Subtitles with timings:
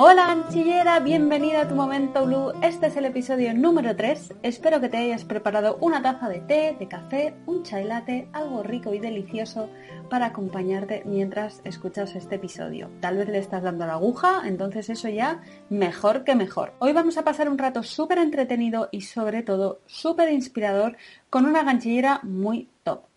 [0.00, 2.52] Hola anchillera, bienvenida a tu momento blue.
[2.62, 4.34] Este es el episodio número 3.
[4.44, 8.62] Espero que te hayas preparado una taza de té, de café, un chai latte, algo
[8.62, 9.68] rico y delicioso
[10.08, 12.88] para acompañarte mientras escuchas este episodio.
[13.00, 16.74] Tal vez le estás dando la aguja, entonces eso ya mejor que mejor.
[16.78, 20.96] Hoy vamos a pasar un rato súper entretenido y sobre todo súper inspirador
[21.28, 23.07] con una ganchillera muy top.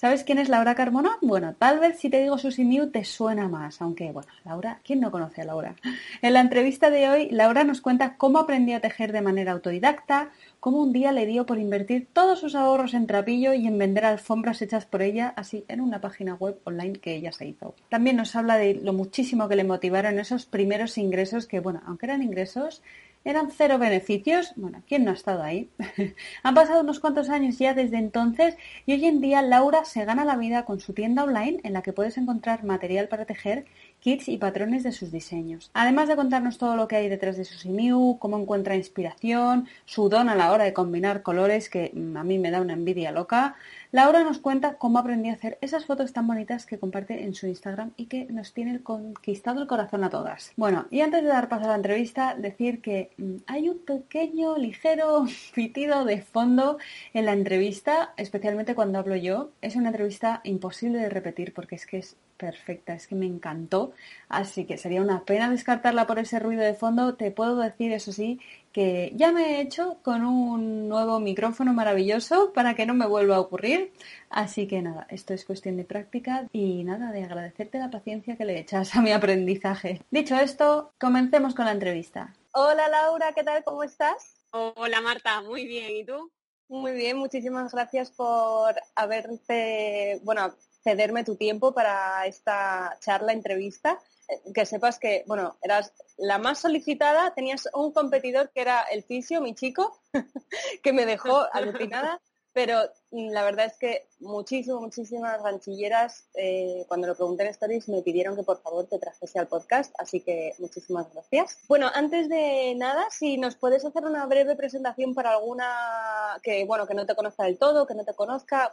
[0.00, 1.18] ¿Sabes quién es Laura Carmona?
[1.22, 5.00] Bueno, tal vez si te digo su Miu te suena más, aunque bueno, Laura, ¿quién
[5.00, 5.74] no conoce a Laura?
[6.22, 10.30] En la entrevista de hoy, Laura nos cuenta cómo aprendió a tejer de manera autodidacta,
[10.60, 14.04] cómo un día le dio por invertir todos sus ahorros en trapillo y en vender
[14.04, 17.74] alfombras hechas por ella, así en una página web online que ella se hizo.
[17.88, 22.06] También nos habla de lo muchísimo que le motivaron esos primeros ingresos que, bueno, aunque
[22.06, 22.82] eran ingresos,
[23.24, 24.52] eran cero beneficios.
[24.56, 25.70] Bueno, ¿quién no ha estado ahí?
[26.42, 30.24] Han pasado unos cuantos años ya desde entonces y hoy en día Laura se gana
[30.24, 33.66] la vida con su tienda online en la que puedes encontrar material para tejer,
[34.00, 35.70] kits y patrones de sus diseños.
[35.74, 40.08] Además de contarnos todo lo que hay detrás de su Simiu, cómo encuentra inspiración, su
[40.08, 43.12] don a la hora de combinar colores que mm, a mí me da una envidia
[43.12, 43.56] loca,
[43.90, 47.46] Laura nos cuenta cómo aprendió a hacer esas fotos tan bonitas que comparte en su
[47.46, 50.52] Instagram y que nos tiene conquistado el corazón a todas.
[50.56, 54.58] Bueno, y antes de dar paso a la entrevista, decir que mm, hay un pequeño,
[54.58, 55.24] ligero
[55.54, 56.76] pitido de fondo
[57.14, 59.50] en la entrevista, especialmente cuando hablo yo.
[59.62, 63.92] Es una entrevista imposible de repetir porque es que es perfecta, es que me encantó,
[64.28, 67.16] así que sería una pena descartarla por ese ruido de fondo.
[67.16, 68.40] Te puedo decir, eso sí,
[68.72, 73.36] que ya me he hecho con un nuevo micrófono maravilloso para que no me vuelva
[73.36, 73.92] a ocurrir.
[74.30, 78.44] Así que nada, esto es cuestión de práctica y nada, de agradecerte la paciencia que
[78.44, 80.00] le echas a mi aprendizaje.
[80.10, 82.34] Dicho esto, comencemos con la entrevista.
[82.52, 83.64] Hola Laura, ¿qué tal?
[83.64, 84.46] ¿Cómo estás?
[84.50, 85.96] Hola Marta, muy bien.
[85.96, 86.30] ¿Y tú?
[86.68, 90.52] Muy bien, muchísimas gracias por haberte, bueno,
[90.88, 93.98] cederme tu tiempo para esta charla, entrevista.
[94.26, 99.02] Eh, que sepas que, bueno, eras la más solicitada, tenías un competidor que era el
[99.02, 100.00] fisio, mi chico,
[100.82, 102.20] que me dejó alucinada
[102.58, 107.88] pero mm, la verdad es que muchísimas, muchísimas ganchilleras, eh, cuando lo pregunté en Stories,
[107.88, 111.60] me pidieron que por favor te trajese al podcast, así que muchísimas gracias.
[111.68, 116.88] Bueno, antes de nada, si nos puedes hacer una breve presentación para alguna que, bueno,
[116.88, 118.72] que no te conozca del todo, que no te conozca,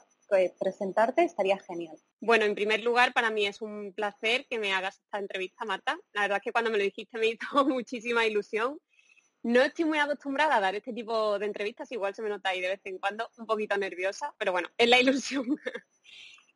[0.60, 1.96] presentarte, estaría genial.
[2.22, 5.96] Bueno, en primer lugar, para mí es un placer que me hagas esta entrevista, Marta.
[6.14, 8.80] La verdad es que cuando me lo dijiste me hizo muchísima ilusión
[9.46, 12.62] no estoy muy acostumbrada a dar este tipo de entrevistas, igual se me nota ahí
[12.62, 15.46] de vez en cuando un poquito nerviosa, pero bueno, es la ilusión.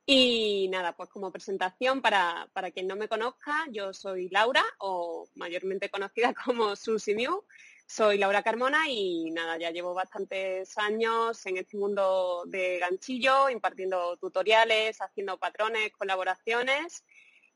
[0.08, 5.30] y nada, pues como presentación, para, para, quien no me conozca, yo soy Laura, o
[5.36, 7.46] mayormente conocida como Susi Mew.
[7.86, 14.18] Soy Laura Carmona y nada, ya llevo bastantes años en este mundo de ganchillo, impartiendo
[14.18, 17.04] tutoriales, haciendo patrones, colaboraciones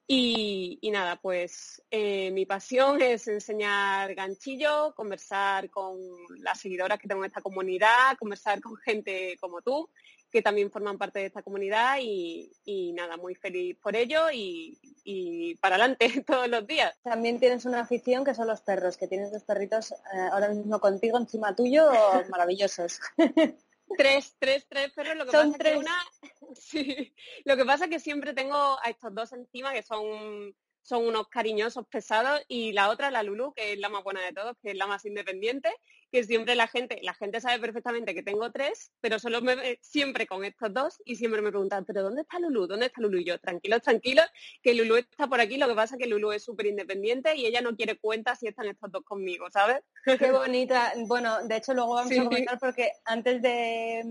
[0.06, 5.98] y, nada, pues eh, mi pasión es enseñar ganchillo, conversar con
[6.40, 9.90] las seguidoras que tengo en esta comunidad, conversar con gente como tú,
[10.30, 12.52] que también forman parte de esta comunidad y,
[12.96, 16.94] nada, muy feliz por ello y, para adelante todos los días.
[17.04, 19.96] También tienes una afición que son los perros, que tienes dos perritos eh,
[20.32, 21.90] ahora mismo contigo encima tuyo,
[22.30, 23.00] maravillosos.
[23.98, 25.16] Tres, tres, tres perros.
[25.16, 25.98] Lo que pasa que una,
[26.56, 27.14] sí.
[27.46, 31.28] Lo que pasa es que siempre tengo a estos dos encima que son son unos
[31.30, 34.72] cariñosos pesados y la otra, la Lulu, que es la más buena de todos, que
[34.72, 35.70] es la más independiente,
[36.12, 39.80] que siempre la gente, la gente sabe perfectamente que tengo tres, pero solo me ve
[39.82, 42.68] siempre con estos dos y siempre me preguntan, pero ¿dónde está Lulu?
[42.68, 43.18] ¿Dónde está Lulu?
[43.18, 44.26] Y yo, tranquilos, tranquilos,
[44.62, 47.48] que Lulu está por aquí, lo que pasa es que Lulu es súper independiente y
[47.48, 49.82] ella no quiere cuenta si están estos dos conmigo, ¿sabes?
[50.06, 50.94] Qué bonita.
[51.08, 54.04] Bueno, de hecho luego vamos a comentar porque antes de,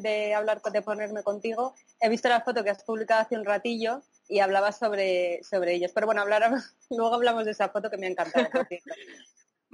[0.00, 4.02] de hablar, de ponerme contigo, he visto la foto que has publicado hace un ratillo
[4.32, 5.92] y hablaba sobre, sobre ellos.
[5.94, 6.50] Pero bueno, hablar,
[6.90, 8.48] luego hablamos de esa foto que me ha encantado.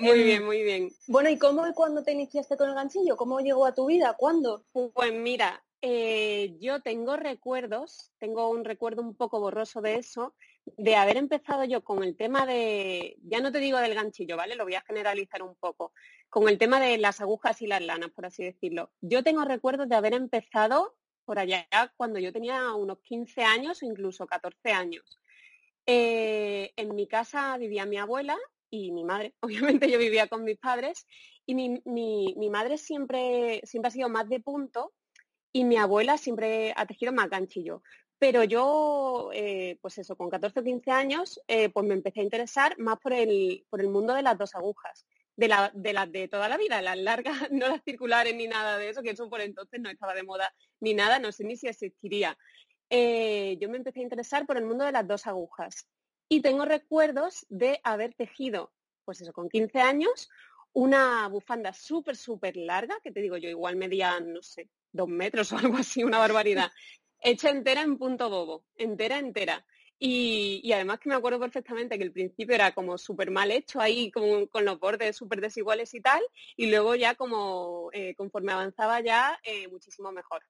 [0.01, 0.91] Muy bien, muy bien.
[1.09, 3.17] Bueno, ¿y cómo y cuándo te iniciaste con el ganchillo?
[3.17, 4.15] ¿Cómo llegó a tu vida?
[4.17, 4.65] ¿Cuándo?
[4.71, 10.37] Pues mira, eh, yo tengo recuerdos, tengo un recuerdo un poco borroso de eso,
[10.77, 14.55] de haber empezado yo con el tema de, ya no te digo del ganchillo, ¿vale?
[14.55, 15.93] Lo voy a generalizar un poco,
[16.29, 18.93] con el tema de las agujas y las lanas, por así decirlo.
[19.01, 20.95] Yo tengo recuerdos de haber empezado
[21.29, 25.21] por allá cuando yo tenía unos 15 años incluso 14 años.
[25.85, 28.35] Eh, en mi casa vivía mi abuela
[28.71, 29.35] y mi madre.
[29.43, 31.07] Obviamente yo vivía con mis padres
[31.45, 34.95] y mi, madre siempre, siempre ha sido más de punto
[35.53, 37.83] y mi abuela siempre ha tejido más ganchillo.
[38.19, 42.25] Pero yo, eh, pues eso, con 14 o 15 años, eh, pues me empecé a
[42.25, 45.07] interesar más por el, por el mundo de las dos agujas,
[45.39, 48.77] de las de, la, de toda la vida, las largas, no las circulares ni nada
[48.77, 51.57] de eso, que eso por entonces no estaba de moda ni nada, no sé ni
[51.57, 52.37] si existiría.
[52.91, 55.89] Eh, yo me empecé a interesar por el mundo de las dos agujas
[56.29, 58.73] y tengo recuerdos de haber tejido
[59.05, 60.29] pues eso, con 15 años,
[60.75, 65.51] una bufanda súper, súper larga, que te digo yo, igual medía, no sé, dos metros
[65.53, 66.71] o algo así, una barbaridad,
[67.21, 69.65] hecha entera en punto bobo, entera, entera.
[70.01, 74.11] Y, además que me acuerdo perfectamente que el principio era como súper mal hecho, ahí
[74.13, 76.23] con, con los bordes súper desiguales y tal,
[76.57, 80.43] y luego ya como eh, conforme avanzaba ya, eh, muchísimo mejor.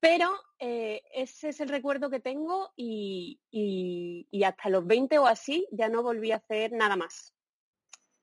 [0.00, 5.68] Pero eh, ese es el recuerdo que tengo y, y, hasta los 20 o así
[5.70, 7.34] ya no volví a hacer nada más.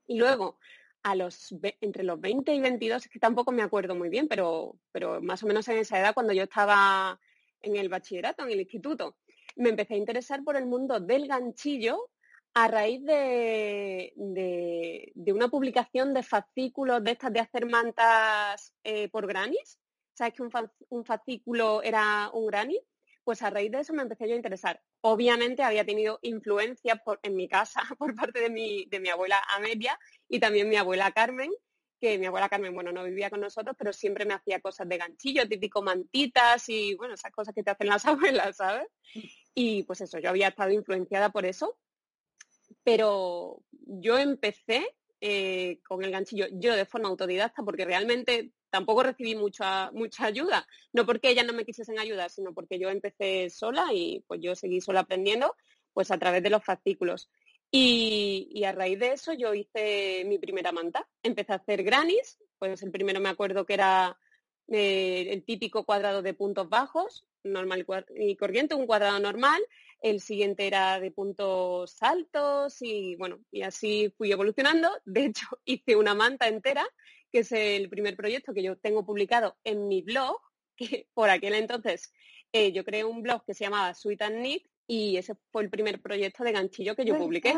[0.07, 0.57] Y luego,
[1.04, 4.78] a los, entre los 20 y 22, es que tampoco me acuerdo muy bien, pero,
[4.92, 7.19] pero más o menos en esa edad cuando yo estaba
[7.62, 9.16] en el bachillerato, en el instituto,
[9.56, 12.10] me empecé a interesar por el mundo del ganchillo
[12.54, 19.28] a raíz de, de, una publicación de fascículos de estas de hacer mantas eh, por
[19.28, 19.80] granis.
[20.13, 20.44] ¿Sabes que
[20.90, 22.80] un, fascículo era un granny?
[23.24, 24.81] Pues a raíz de eso me empecé yo a interesar.
[25.01, 29.98] Obviamente había tenido influencia en mi casa por parte de mi, de mi abuela Amelia
[30.28, 31.51] y también mi abuela Carmen,
[32.01, 34.98] que mi abuela Carmen, bueno, no vivía con nosotros, pero siempre me hacía cosas de
[34.98, 38.06] ganchillo, típico mantitas y, bueno, esas cosas que te hacen las
[38.46, 38.88] abuelas, ¿sabes?
[39.62, 41.78] Y pues eso, yo había estado influenciada por eso,
[42.82, 49.36] pero yo empecé eh, con el ganchillo yo de forma autodidacta porque realmente tampoco recibí
[49.36, 53.88] mucha, mucha ayuda, no porque ellas no me quisiesen ayudar, sino porque yo empecé sola
[53.92, 55.54] y pues yo seguí sola aprendiendo
[55.92, 57.30] pues a través de los fascículos.
[57.70, 61.06] Y, a raíz de eso yo hice mi primera manta.
[61.22, 64.18] Empecé a hacer granis, pues el primero me acuerdo que era
[64.71, 67.86] eh, el típico cuadrado de puntos bajos, normal
[68.16, 69.62] y corriente, un cuadrado normal.
[70.01, 74.89] El siguiente era de puntos altos y bueno, y así fui evolucionando.
[75.06, 76.86] De hecho, hice una manta entera,
[77.31, 80.39] que es el primer proyecto que yo tengo publicado en mi blog,
[80.75, 82.13] que por aquel entonces
[82.51, 85.69] eh, yo creé un blog que se llamaba Sweet and Knit y ese fue el
[85.69, 87.54] primer proyecto de ganchillo que yo publiqué.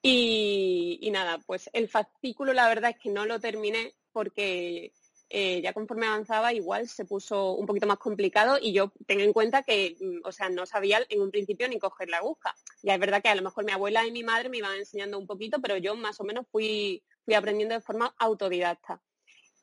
[0.00, 4.92] Y, nada, pues el fascículo la verdad es que no lo terminé porque
[5.30, 9.32] eh, ya conforme avanzaba igual se puso un poquito más complicado y yo tengo en
[9.32, 12.54] cuenta que, mm, o sea, no sabía en un principio ni coger la aguja.
[12.82, 15.18] Ya es verdad que a lo mejor mi abuela y mi madre me iban enseñando
[15.18, 19.02] un poquito, pero yo más o menos fui, fui aprendiendo de forma autodidacta.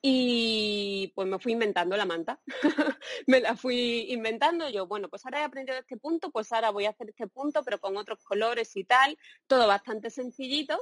[0.07, 2.39] Y pues me fui inventando la manta.
[3.27, 4.69] me la fui inventando.
[4.69, 7.63] Yo, bueno, pues ahora he aprendido este punto, pues ahora voy a hacer este punto,
[7.63, 9.17] pero con otros colores y tal.
[9.47, 10.79] Todo bastante sencillito,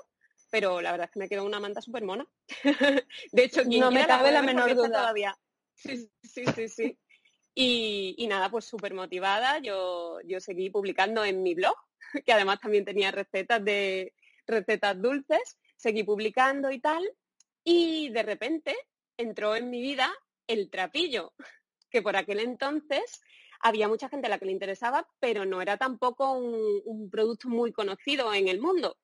[0.54, 2.28] pero la verdad es que me quedó una manta súper mona.
[3.32, 4.88] de hecho, no me cabe la, menor duda.
[4.88, 5.36] Todavía.
[5.74, 7.00] Sí, sí, sí, sí.
[7.56, 9.58] Y, y, nada, pues súper motivada.
[9.58, 11.76] Yo, yo seguí publicando en mi blog,
[12.24, 14.14] que además también tenía recetas de
[14.46, 15.58] recetas dulces.
[15.76, 17.04] Seguí publicando y tal.
[17.64, 18.76] Y de repente
[19.18, 20.14] entró en mi vida
[20.46, 21.34] el trapillo,
[21.90, 23.24] que por aquel entonces
[23.60, 27.72] había mucha gente a la que le interesaba, pero no era tampoco un, producto muy
[27.72, 28.98] conocido en el mundo.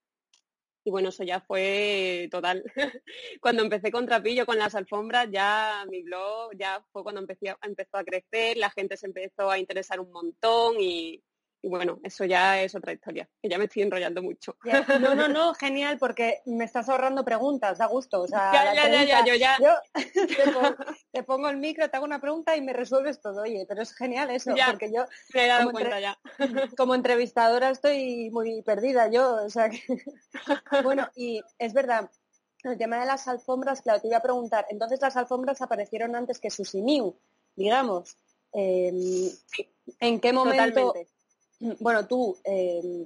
[0.83, 2.63] Y bueno, eso ya fue total.
[3.41, 7.97] cuando empecé con Trapillo, con las alfombras, ya mi blog ya fue cuando empecé, empezó
[7.97, 11.21] a crecer, la gente se empezó a interesar un montón y,
[11.61, 14.55] y bueno, eso ya es otra historia, que ya me estoy enrollando mucho.
[14.99, 18.21] No, no, no, genial, porque me estás ahorrando preguntas, da gusto.
[18.21, 19.57] O sea, ya, ya, ya, ya, yo ya.
[21.19, 23.42] te, pongo, el micro, te hago una pregunta y me resuelves todo.
[23.42, 26.18] Oye, pero es genial eso, porque yo me he dado cuenta ya.
[26.77, 29.44] como entrevistadora estoy muy perdida yo.
[29.44, 29.81] O sea que...
[30.83, 32.10] bueno, y es verdad,
[32.63, 36.39] el tema de las alfombras, claro, te iba a preguntar, entonces las alfombras aparecieron antes
[36.39, 37.15] que Susimiu,
[37.55, 38.17] digamos.
[38.53, 39.29] Em,
[40.00, 40.93] ¿En qué momento?
[41.82, 43.05] Bueno, tú eh,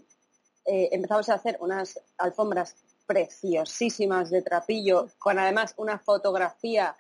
[0.66, 2.76] eh, empezamos a hacer unas alfombras
[3.08, 6.96] preciosísimas de trapillo, con además una fotografía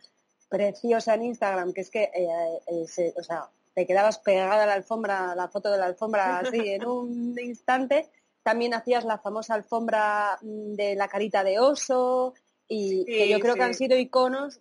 [0.54, 5.34] preciosa en Instagram, que es que, eh, o sea, te quedabas pegada a la alfombra,
[5.34, 8.08] la foto de la alfombra así en un instante.
[8.44, 12.36] También hacías la famosa alfombra mm, de la carita de oso
[12.68, 14.60] y que yo creo que han sido iconos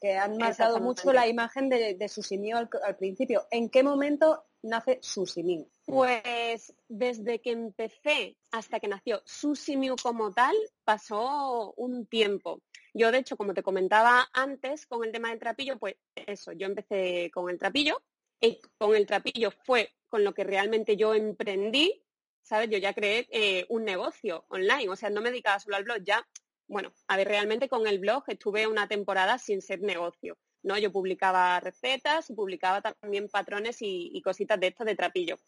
[0.00, 3.46] que, han marcado mucho la imagen de, de al, al, principio.
[3.52, 5.70] ¿En qué momento nace Susimiu?
[5.84, 12.62] Pues desde que empecé hasta que nació Susimiu como tal, pasó un tiempo.
[12.94, 16.66] Yo, de hecho, como te comentaba antes con el tema del trapillo, pues eso, yo
[16.66, 18.02] empecé con el trapillo
[18.40, 22.02] y con el trapillo fue con lo que realmente yo emprendí,
[22.42, 22.68] ¿sabes?
[22.70, 25.98] Yo ya creé eh, un negocio online, o sea, no me dedicaba solo al blog,
[26.02, 26.26] ya,
[26.66, 30.36] bueno, a ver, realmente con el blog estuve una temporada sin ser negocio.
[30.62, 30.78] ¿No?
[30.78, 35.38] Yo publicaba recetas y publicaba también patrones y, cositas de esto de trapillo.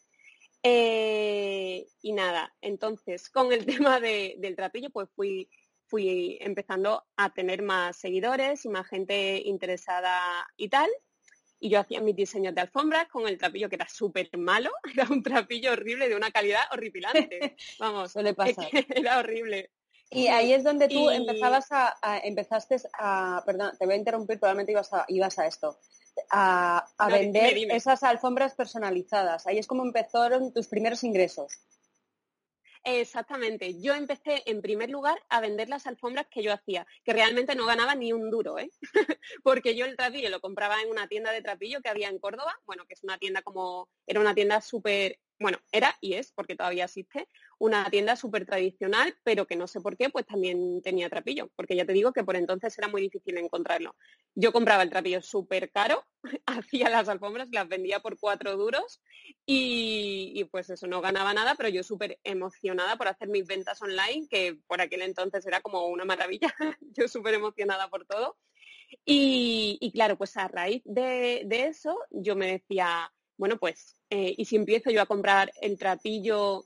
[0.63, 5.49] Eh, y nada, entonces con el tema del trapillo pues fui,
[5.87, 10.89] fui empezando a tener más seguidores y más gente interesada y tal.
[11.59, 15.07] Y yo hacía mis diseños de alfombras con el trapillo que era súper malo, era
[15.09, 17.55] un trapillo horrible de una calidad horripilante.
[17.79, 18.67] Vamos, Suele pasar.
[18.89, 19.71] era horrible.
[20.09, 24.71] Y ahí es donde tú empezabas a, empezaste a, perdón, te voy a interrumpir, probablemente
[24.71, 25.79] ibas a, ibas a esto,
[26.29, 29.47] a, vender esas alfombras personalizadas.
[29.47, 31.59] Ahí es como empezaron tus primeros ingresos.
[32.85, 33.79] Exactamente.
[33.79, 37.65] Yo empecé en primer lugar a vender las alfombras que yo hacía, que realmente no
[37.65, 38.69] ganaba ni un duro, ¿eh?
[39.43, 42.53] porque yo el trapillo lo compraba en una tienda de trapillo que había en Córdoba,
[42.65, 46.55] bueno, que es una tienda como, era una tienda súper bueno, era y es, porque
[46.55, 47.27] todavía existe,
[47.59, 51.75] una tienda súper tradicional, pero que no sé por qué, pues también tenía trapillo, porque
[51.75, 53.93] ya te digo que por entonces era muy difícil encontrarlo.
[54.35, 56.05] Yo compraba el trapillo súper caro,
[56.45, 59.01] hacía las alfombras, las vendía por cuatro duros
[59.45, 64.27] y, pues eso, no ganaba nada, pero yo súper emocionada por hacer mis ventas online,
[64.29, 68.37] que por aquel entonces era como una maravilla, yo súper emocionada por todo.
[69.05, 73.11] Y, claro, pues a raíz de eso yo me decía,
[73.43, 76.63] bueno, pues, eh, ¿y si empiezo yo a comprar el trapillo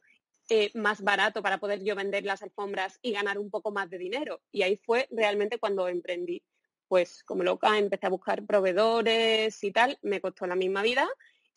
[0.47, 3.97] eh, más barato para poder yo vender las alfombras y ganar un poco más de
[3.97, 4.43] dinero?
[4.51, 6.43] Y ahí fue realmente cuando emprendí.
[6.87, 11.09] Pues como loca empecé a buscar proveedores y tal, me costó la misma vida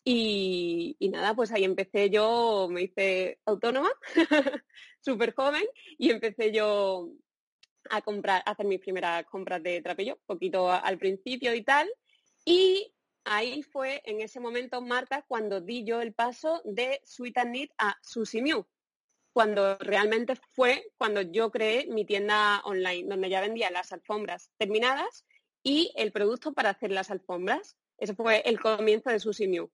[0.03, 3.91] y, nada, pues ahí empecé yo, me hice autónoma,
[5.01, 5.65] súper joven,
[5.99, 7.11] y empecé yo
[7.91, 11.87] a comprar, a hacer mis primeras compras de trapillo, poquito al principio y tal.
[12.43, 12.91] Y
[13.23, 17.69] ahí fue en ese momento, Marta, cuando di yo el paso de Sweet and Neat
[17.77, 18.65] a Sushi Mew,
[19.33, 25.25] cuando realmente fue cuando yo creé mi tienda online, donde ya vendía las alfombras terminadas
[25.63, 27.77] y el producto para hacer las alfombras.
[27.97, 29.71] Ese fue el comienzo de Sushi Mew.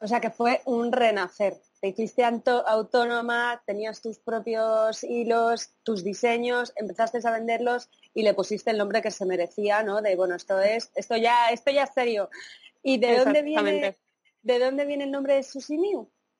[0.00, 1.60] O sea que fue un renacer.
[1.80, 8.70] Te hiciste autónoma, tenías tus propios hilos, tus diseños, empezaste a venderlos y le pusiste
[8.70, 10.02] el nombre que se merecía, ¿no?
[10.02, 12.28] De bueno, esto es, esto ya, esto ya es serio.
[12.84, 13.98] ¿Y de dónde viene,
[14.42, 15.78] de dónde viene el nombre de Susi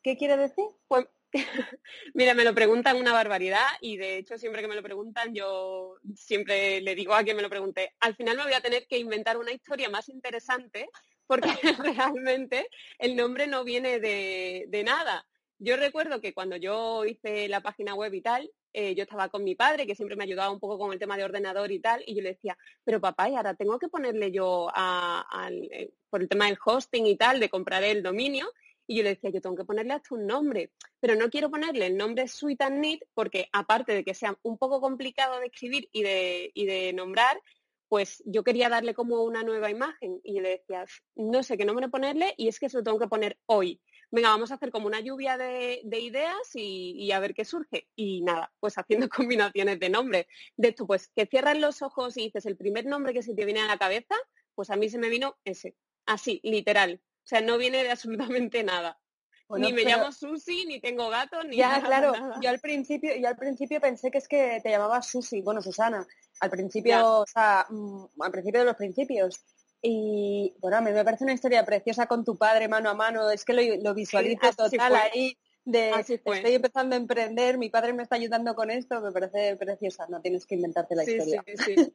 [0.02, 0.66] ¿Qué quiere decir?
[0.86, 1.06] Pues,
[2.14, 5.96] mira, me lo preguntan una barbaridad y de hecho siempre que me lo preguntan yo
[6.14, 8.98] siempre le digo a quien me lo pregunte, al final me voy a tener que
[8.98, 10.90] inventar una historia más interesante
[11.26, 11.48] porque
[11.98, 15.26] realmente el nombre no viene de, de nada.
[15.58, 19.44] Yo recuerdo que cuando yo hice la página web y tal, eh, yo estaba con
[19.44, 22.02] mi padre, que siempre me ayudaba un poco con el tema de ordenador y tal,
[22.06, 26.28] y yo le decía, pero papá, y ahora tengo que ponerle yo eh, por el
[26.28, 28.50] tema del hosting y tal, de comprar el dominio,
[28.86, 31.86] y yo le decía, yo tengo que ponerle hasta un nombre, pero no quiero ponerle
[31.86, 35.88] el nombre Sweet and Neat porque aparte de que sea un poco complicado de escribir
[35.92, 37.40] y de, y de nombrar,
[37.88, 40.84] pues yo quería darle como una nueva imagen y yo le decía,
[41.14, 43.80] no sé qué nombre ponerle y es que se lo tengo que poner hoy
[44.14, 47.88] venga, vamos a hacer como una lluvia de, ideas y, a ver qué surge.
[47.96, 50.26] Y nada, pues haciendo combinaciones de nombres.
[50.56, 53.44] De esto, pues que cierras los ojos y dices el primer nombre que se te
[53.44, 54.14] viene a la cabeza,
[54.54, 55.76] pues a mí se me vino ese.
[56.06, 57.00] Así, literal.
[57.02, 59.00] O sea, no viene de absolutamente nada.
[59.48, 62.12] ni me llamo Susi, ni tengo gato, ni Ya, claro.
[62.40, 66.06] Yo al principio, yo al principio pensé que es que te llamabas Susi, bueno, Susana.
[66.40, 69.44] Al principio, o sea, mm, al principio de los principios.
[69.86, 73.30] Y bueno, a mí me parece una historia preciosa con tu padre mano a mano,
[73.30, 78.16] es que lo, visualizo total ahí, de estoy empezando a emprender, mi padre me está
[78.16, 81.44] ayudando con esto, me parece preciosa, no tienes que inventarte la historia.
[81.46, 81.92] Sí, sí,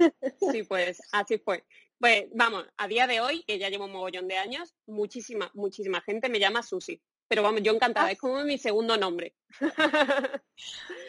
[0.52, 1.64] sí, pues así fue.
[1.98, 6.00] Pues vamos, a día de hoy, que ya llevo un mogollón de años, muchísima, muchísima
[6.02, 7.02] gente me llama Susi.
[7.30, 8.12] Pero vamos, yo encantada, ah.
[8.12, 9.36] es como mi segundo nombre.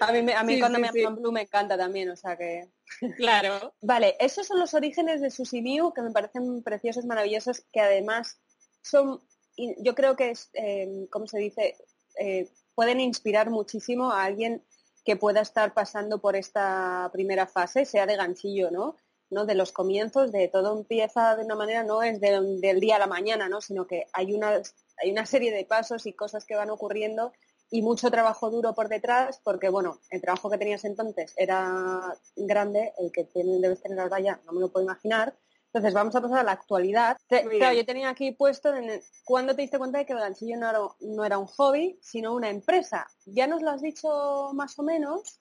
[0.01, 2.69] a mí, a mí cuando me llaman Blue me encanta también, o sea que...
[3.17, 3.75] Claro.
[3.81, 8.39] vale, esos son los orígenes de Susi Mew que me parecen preciosos, maravillosos, que además
[8.83, 9.23] son,
[9.57, 11.77] yo creo que es, eh, ¿cómo se dice?
[12.19, 14.63] Eh, pueden inspirar muchísimo a alguien
[15.07, 18.97] que pueda estar pasando por esta primera fase, sea de ganchillo, ¿no?
[19.31, 19.47] ¿no?
[19.47, 23.07] De los comienzos, de todo empieza de una manera, no es del día a la
[23.07, 23.61] mañana, ¿no?
[23.61, 24.61] Sino que hay una
[25.03, 27.33] hay una serie de pasos y cosas que van ocurriendo
[27.71, 32.93] y mucho trabajo duro por detrás, porque bueno, el trabajo que tenías entonces era grande,
[32.99, 35.35] el que debes tener ahora ya no me lo puedo imaginar.
[35.67, 37.17] Entonces vamos a pasar a la actualidad.
[37.29, 40.69] claro, yo tenía aquí puesto en cuando te diste cuenta de que el ganchillo no
[40.69, 43.07] era, no era un hobby, sino una empresa.
[43.25, 45.39] Ya nos lo has dicho más o menos.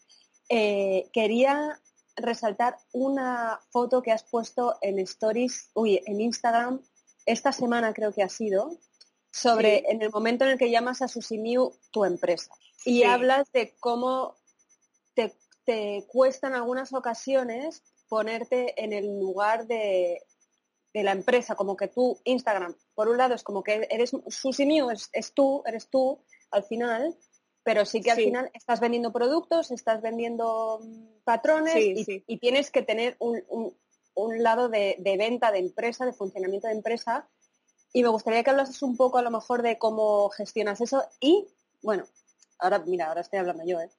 [0.47, 1.79] Eh, quería
[2.15, 6.81] resaltar una foto que has puesto en stories, uy, en Instagram,
[7.25, 8.71] esta semana creo que ha sido,
[9.31, 12.51] sobre en el momento en el que llamas a Susimiu tu empresa.
[12.85, 14.35] Y hablas de cómo
[15.13, 20.23] te, cuesta en algunas ocasiones ponerte en el lugar de,
[20.93, 25.09] la empresa, como que tú, Instagram, por un lado es como que eres Susimiu, es,
[25.13, 26.19] es tú, eres tú
[26.49, 27.15] al final,
[27.63, 32.81] pero sí que al final estás vendiendo productos, estás vendiendo mm, patrones y, tienes que
[32.81, 37.29] tener un, lado de, de, venta de empresa, de funcionamiento de empresa,
[37.93, 41.47] y me gustaría que hablases un poco a lo mejor de cómo gestionas eso y,
[41.81, 42.05] bueno,
[42.59, 43.89] ahora, mira, ahora estoy hablando yo, ¿eh?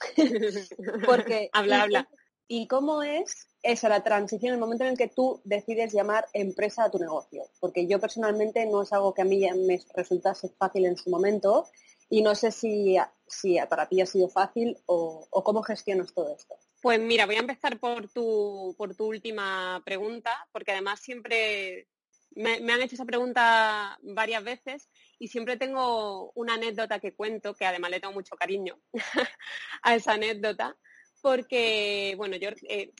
[1.06, 2.08] Porque, habla, habla.
[2.46, 6.84] ¿Y cómo es esa la transición, el momento en el que tú decides llamar empresa
[6.84, 7.44] a tu negocio?
[7.58, 11.66] Porque yo personalmente no es algo que a mí me resultase fácil en su momento
[12.10, 16.54] y no sé si, si para ti ha sido fácil o, cómo gestionas todo esto.
[16.82, 21.88] Pues mira, voy a empezar por tu, por tu última pregunta, porque además siempre
[22.36, 24.88] me, han hecho esa pregunta varias veces
[25.18, 28.78] y siempre tengo una anécdota que cuento, que además le tengo mucho cariño
[29.82, 30.76] a esa anécdota,
[31.22, 32.92] porque, bueno, yo, eh,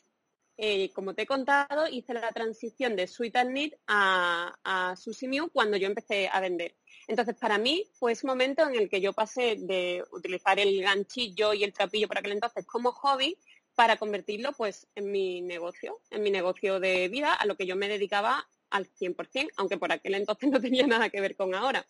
[0.57, 5.51] eh, como te he contado, hice la transición de Sweet and Knit a, a Mew
[5.51, 6.77] cuando yo empecé a vender.
[7.07, 11.53] Entonces, para mí fue ese momento en el que yo pasé de utilizar el ganchillo
[11.53, 13.37] y el trapillo para aquel entonces como hobby
[13.75, 17.77] para convertirlo pues en mi negocio, en mi negocio de vida, a lo que yo
[17.77, 21.85] me dedicaba al 100%, aunque por aquel entonces no tenía nada que ver con ahora.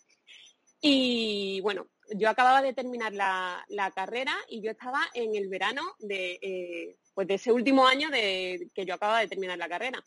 [0.81, 6.39] Y bueno, yo acababa de terminar la, carrera y yo estaba en el verano de,
[6.43, 10.05] eh, pues de ese último año de que yo acababa de terminar la carrera.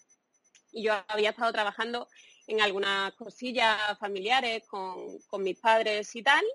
[0.71, 2.07] Y yo había estado trabajando
[2.45, 6.45] en algunas cosillas familiares con, con mis padres y tal,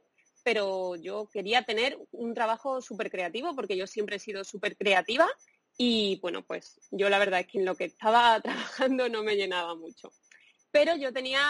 [0.44, 5.28] pero yo quería tener un trabajo súper creativo porque yo siempre he sido súper creativa
[5.76, 9.36] y bueno, pues yo la verdad es que en lo que estaba trabajando no me
[9.36, 10.12] llenaba mucho
[10.72, 11.42] pero yo tenía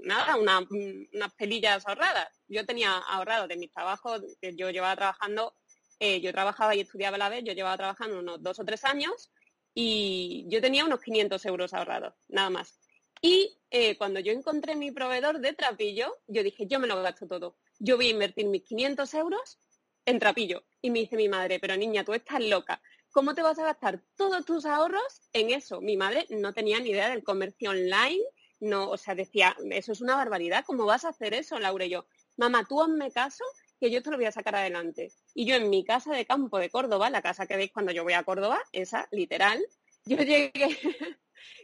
[0.00, 2.28] nada, unas pelillas ahorradas.
[2.46, 5.56] Yo tenía ahorrado de mis trabajos que yo llevaba trabajando,
[5.98, 8.84] eh, yo trabajaba y estudiaba a la vez, yo llevaba trabajando unos dos o tres
[8.84, 9.32] años
[9.74, 12.78] y yo tenía unos 500 euros ahorrados, nada más.
[13.22, 17.26] Y eh, cuando yo encontré mi proveedor de trapillo, yo dije, yo me lo gasto
[17.26, 17.56] todo.
[17.78, 19.58] Yo voy a invertir mis 500 euros
[20.04, 20.64] en trapillo.
[20.80, 22.80] Y me dice mi madre, pero niña, tú estás loca.
[23.10, 25.80] ¿Cómo te vas a gastar todos tus ahorros en eso?
[25.80, 28.22] Mi madre no tenía ni idea del comercio online,
[28.60, 31.86] no, o sea, decía, eso es una barbaridad, ¿cómo vas a hacer eso, Laura?
[31.86, 32.06] Yo,
[32.36, 33.44] mamá, tú hazme caso
[33.80, 35.12] que yo te lo voy a sacar adelante.
[35.34, 38.04] Y yo en mi casa de campo de Córdoba, la casa que veis cuando yo
[38.04, 39.58] voy a Córdoba, esa, literal,
[40.04, 40.52] yo llegué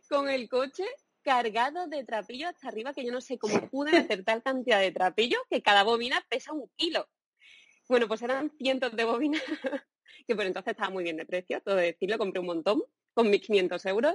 [0.08, 0.84] con el coche
[1.23, 4.93] cargado de trapillo hasta arriba, que yo no sé cómo pude hacer tal cantidad de
[4.93, 7.08] trapillo que cada bobina pesa un kilo.
[7.88, 9.42] Bueno, pues eran cientos de bobinas
[10.26, 12.82] que por entonces estaba muy bien de precio, todo decirlo, compré un montón
[13.14, 14.14] con mis 500 euros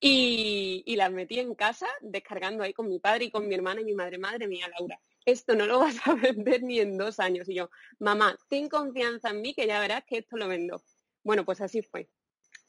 [0.00, 3.84] y, las metí en casa descargando ahí con mi padre y con mi hermana y
[3.84, 7.48] mi madre, madre mía, Laura, esto no lo vas a vender ni en dos años.
[7.48, 10.82] Y yo, mamá, ten confianza en mí que ya verás que esto lo vendo.
[11.22, 12.08] Bueno, pues así fue.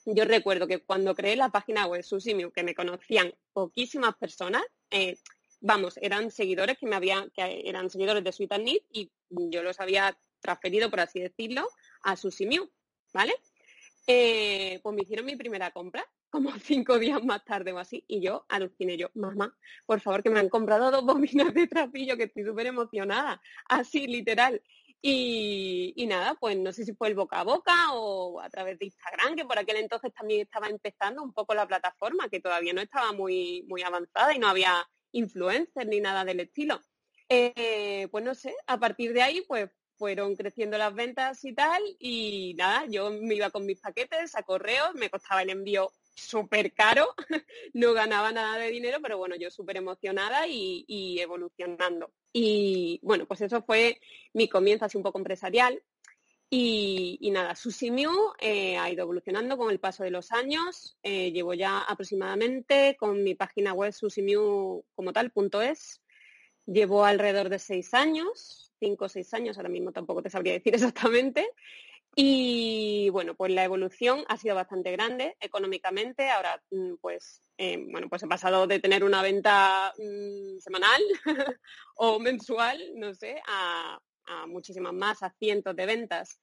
[0.05, 5.17] Yo recuerdo que cuando creé la página web Susimiu, que me conocían poquísimas personas, eh,
[5.61, 9.79] vamos, eran seguidores que me habían, que eran seguidores de Sweet and y yo los
[9.79, 11.67] había transferido, por así decirlo,
[12.03, 12.69] a Susimiu.
[13.13, 13.33] ¿vale?
[14.07, 18.21] Eh, pues me hicieron mi primera compra, como cinco días más tarde o así, y
[18.21, 22.23] yo aluciné yo, mamá, por favor, que me han comprado dos bobinas de trapillo, que
[22.23, 24.61] estoy súper emocionada, así, literal.
[25.03, 28.85] Y, nada, pues no sé si fue el boca a boca o a través de
[28.85, 32.81] Instagram, que por aquel entonces también estaba empezando un poco la plataforma, que todavía no
[32.81, 36.79] estaba muy, muy avanzada y no había influencers ni nada del estilo.
[37.29, 41.79] Eh, pues no sé, a partir de ahí, pues fueron creciendo las ventas y tal,
[41.99, 46.73] y nada, yo me iba con mis paquetes a correos, me costaba el envío súper
[46.73, 47.13] caro,
[47.75, 52.11] no ganaba nada de dinero, pero bueno, yo súper emocionada y, evolucionando.
[52.33, 54.01] Y bueno, pues eso fue
[54.33, 55.79] mi comienzo así un poco empresarial.
[56.49, 60.97] Y, nada, Susimiu eh, ha ido evolucionando con el paso de los años.
[61.03, 66.01] Eh, llevo ya aproximadamente con mi página web susimiu como tal, punto es.
[66.65, 70.73] Llevo alrededor de seis años cinco o seis años, ahora mismo tampoco te sabría decir
[70.75, 71.47] exactamente.
[72.15, 76.29] Y bueno, pues la evolución ha sido bastante grande económicamente.
[76.29, 81.01] Ahora, mm, pues, eh, bueno, pues he pasado de tener una venta mm, semanal
[81.95, 83.99] o mensual, no sé, a,
[84.47, 86.39] muchísimas más, a cientos de ventas.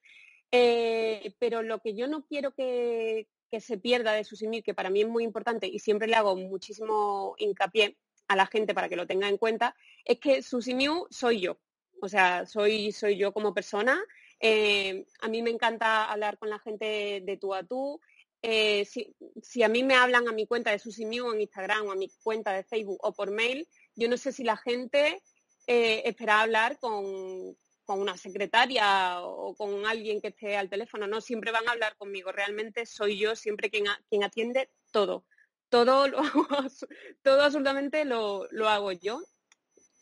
[0.51, 3.27] Eh, pero lo que yo no quiero que,
[3.59, 7.33] se pierda de Susimir, que para mí es muy importante y siempre le hago muchísimo
[7.39, 7.97] hincapié
[8.27, 9.75] a la gente para que lo tenga en cuenta,
[10.05, 11.57] es que Susimiu soy yo.
[12.01, 14.01] O sea, soy, soy yo como persona.
[14.39, 17.99] Eh, a mí me encanta hablar con la gente de tú a tú.
[18.41, 21.95] Eh, si, a mí me hablan a mi cuenta de Susimiu en Instagram o a
[21.95, 25.21] mi cuenta de Facebook o por mail, yo no sé si la gente
[25.67, 27.57] eh, espera hablar con,
[27.87, 31.07] una secretaria o con alguien que esté al teléfono.
[31.07, 32.31] No, siempre van a hablar conmigo.
[32.31, 35.25] Realmente soy yo siempre quien, quien atiende todo.
[35.69, 36.21] Todo, lo
[37.23, 39.21] todo absolutamente lo, lo hago yo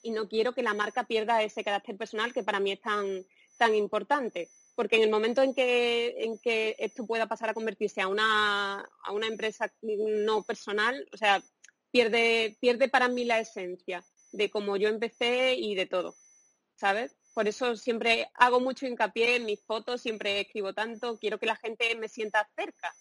[0.01, 3.25] y no quiero que la marca pierda ese carácter personal que para mí es tan,
[3.57, 4.49] tan importante.
[4.75, 8.87] Porque en el momento en que, en que esto pueda pasar a convertirse a una,
[9.03, 11.41] a una empresa no personal, o sea,
[11.91, 16.15] pierde, pierde para mí la esencia de cómo yo empecé y de todo.
[16.75, 17.15] ¿Sabes?
[17.33, 21.55] Por eso siempre hago mucho hincapié en mis fotos, siempre escribo tanto, quiero que la
[21.55, 22.95] gente me sienta cerca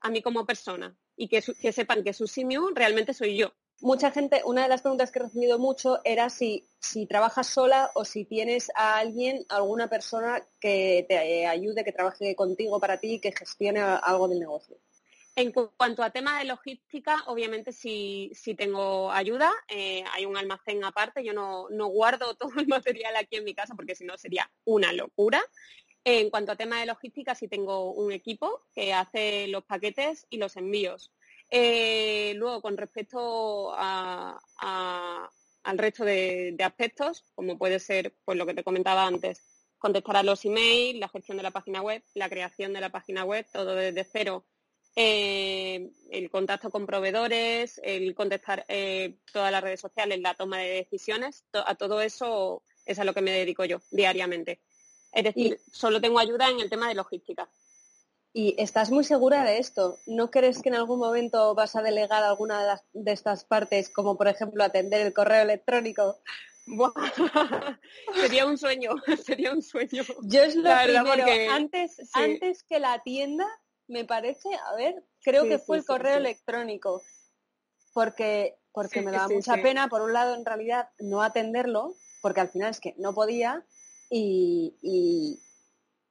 [0.00, 3.52] a mí como persona y que, sepan que su simio realmente soy yo.
[3.82, 7.90] Mucha gente, una de las preguntas que he recibido mucho era si, si trabajas sola
[7.94, 13.18] o si tienes a alguien, alguna persona que te ayude, que trabaje contigo para ti
[13.18, 14.76] que gestione algo del negocio.
[15.34, 19.50] En cuanto a tema de logística, obviamente sí, tengo ayuda.
[19.66, 21.24] Eh, hay un almacén aparte.
[21.24, 24.92] Yo no, guardo todo el material aquí en mi casa porque si no sería una
[24.92, 25.42] locura.
[26.04, 30.36] En cuanto a tema de logística, sí tengo un equipo que hace los paquetes y
[30.36, 31.10] los envíos.
[31.54, 34.38] Eh, luego, con respecto al
[35.76, 39.42] resto de, de, aspectos, como puede ser pues, lo que te comentaba antes,
[39.76, 43.24] contestar a los emails, la gestión de la página web, la creación de la página
[43.24, 44.46] web, todo desde cero
[44.96, 50.68] eh, el contacto con proveedores, el contestar eh, todas las redes sociales, la toma de
[50.68, 54.60] decisiones, a todo eso es a lo que me dedico yo diariamente.
[55.12, 57.48] Es decir, solo tengo ayuda en el tema de logística.
[58.34, 59.98] ¿Y estás muy segura de esto?
[60.06, 64.26] ¿No crees que en algún momento vas a delegar alguna de, estas partes, como por
[64.26, 66.16] ejemplo atender el correo electrónico?
[68.14, 68.92] sería un sueño,
[69.26, 70.02] sería un sueño.
[70.22, 73.46] Yo es lo primero, antes, antes que la tienda,
[73.86, 77.02] me parece, a ver, creo que fue el correo electrónico,
[77.92, 82.48] porque, porque me daba mucha pena, por un lado, en realidad, no atenderlo, porque al
[82.48, 83.66] final es que no podía
[84.08, 85.42] y, y,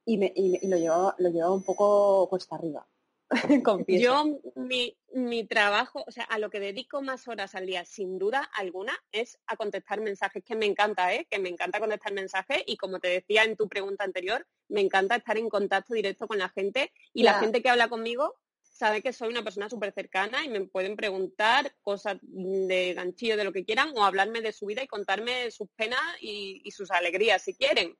[0.06, 2.86] me, y, lo, llevaba, lo llevaba un poco cuesta arriba.
[3.88, 8.18] Yo, mi, mi, trabajo, o sea, a lo que dedico más horas al día, sin
[8.18, 11.26] duda alguna, es a contestar mensajes, que me encanta, ¿eh?
[11.30, 15.16] que me encanta contestar mensajes y como te decía en tu pregunta anterior, me encanta
[15.16, 19.12] estar en contacto directo con la gente y la gente que habla conmigo sabe que
[19.12, 23.64] soy una persona súper cercana y me pueden preguntar cosas de ganchillo, de lo que
[23.64, 27.96] quieran, o hablarme de su vida y contarme sus penas y sus alegrías, si quieren.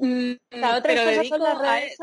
[0.00, 1.98] Mm, la otra cosa son las redes,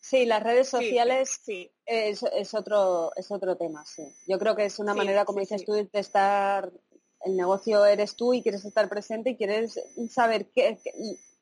[0.00, 2.22] sí, las redes sociales sí, Es,
[2.54, 4.02] otro, es otro tema, sí.
[4.26, 6.72] Yo creo que es una manera, como dices tú, de estar,
[7.20, 9.78] el negocio eres tú y quieres estar presente y quieres
[10.10, 10.78] saber qué,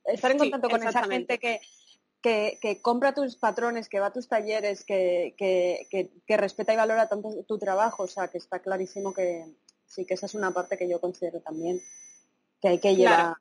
[0.06, 1.60] estar en contacto con esa gente que,
[2.20, 7.44] que, compra tus patrones, que va a tus talleres, que, que, respeta y valora tanto
[7.46, 8.04] tu trabajo.
[8.04, 9.44] O sea, que está clarísimo que
[9.86, 11.80] sí, que esa es una parte que yo considero también
[12.60, 13.36] que hay que llevar.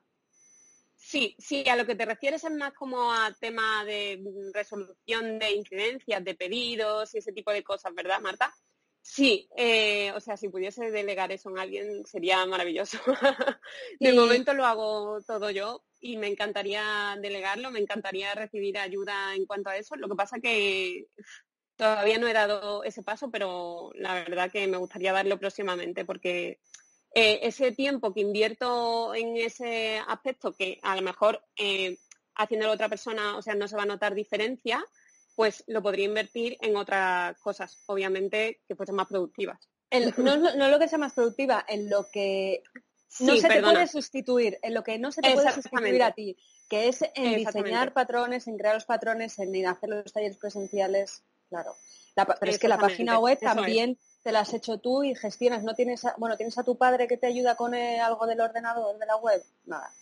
[1.06, 5.52] Sí, sí, a lo que te refieres es más como a tema de resolución de
[5.52, 8.54] incidencias, de pedidos y ese tipo de cosas, ¿verdad, Marta?
[9.02, 12.98] Sí, eh, o sea, si pudiese delegar eso en alguien sería maravilloso.
[14.00, 19.44] de momento lo hago todo yo y me encantaría delegarlo, me encantaría recibir ayuda en
[19.44, 19.96] cuanto a eso.
[19.96, 21.08] Lo que pasa que
[21.76, 26.60] todavía no he dado ese paso, pero la verdad que me gustaría darlo próximamente porque
[27.14, 31.98] eh, ese tiempo que invierto en ese aspecto, que a lo mejor eh,
[32.34, 34.84] haciéndolo otra persona, o sea, no se va a notar diferencia,
[35.36, 39.68] pues lo podría invertir en otras cosas, obviamente que fuesen más productivas.
[40.16, 42.62] no, no, lo que sea más productiva, en lo que
[43.20, 46.36] no se te puede sustituir, en lo que no se te puede sustituir a ti,
[46.68, 51.76] que es en diseñar patrones, en crear los patrones, en hacer los talleres presenciales, claro.
[52.14, 55.62] pero es que la página web también te la has hecho tú y gestionas.
[55.62, 58.40] No tienes, a, bueno, tienes a tu padre que te ayuda con eh, algo del
[58.40, 59.92] ordenador, de la web, nada.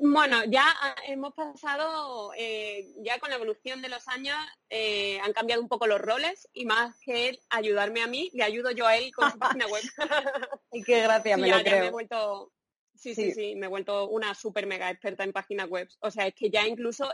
[0.00, 0.64] Bueno, ya
[1.06, 4.36] hemos pasado, eh, ya con la evolución de los años,
[4.70, 8.44] eh, han cambiado un poco los roles y más que él ayudarme a mí, le
[8.44, 9.82] ayudo yo a él con su página web.
[10.72, 11.80] y qué gracia, me lo creo.
[11.80, 12.52] me he vuelto,
[12.94, 15.88] sí, sí, sí, me he vuelto una super mega experta en páginas web.
[16.00, 17.10] O sea, es que ya incluso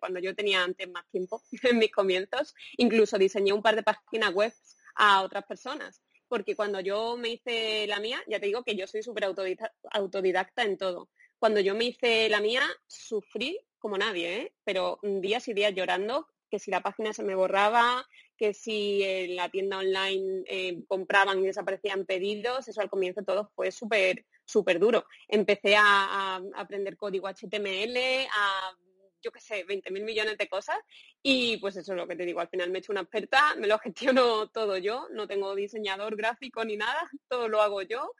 [0.00, 4.32] cuando yo tenía antes más tiempo en mis comienzos, incluso diseñé un par de páginas
[4.32, 4.52] web
[4.94, 6.02] a otras personas.
[6.28, 10.62] Porque cuando yo me hice la mía, ya te digo que yo soy súper autodidacta,
[10.62, 11.08] en todo.
[11.38, 14.54] Cuando yo me hice la mía, sufrí como nadie, ¿eh?
[14.64, 19.36] pero días y días llorando, que si la página se me borraba, que si en
[19.36, 24.78] la tienda online eh, compraban y desaparecían pedidos, eso al comienzo todo fue súper súper
[24.78, 25.06] duro.
[25.28, 27.96] Empecé a, aprender código HTML,
[28.30, 28.76] a
[29.22, 30.76] yo qué sé, 20.000 millones de cosas
[31.22, 33.54] y pues eso es lo que te digo, al final me he hecho una experta,
[33.58, 38.12] me lo gestiono todo yo, no tengo diseñador gráfico ni nada, todo lo hago yo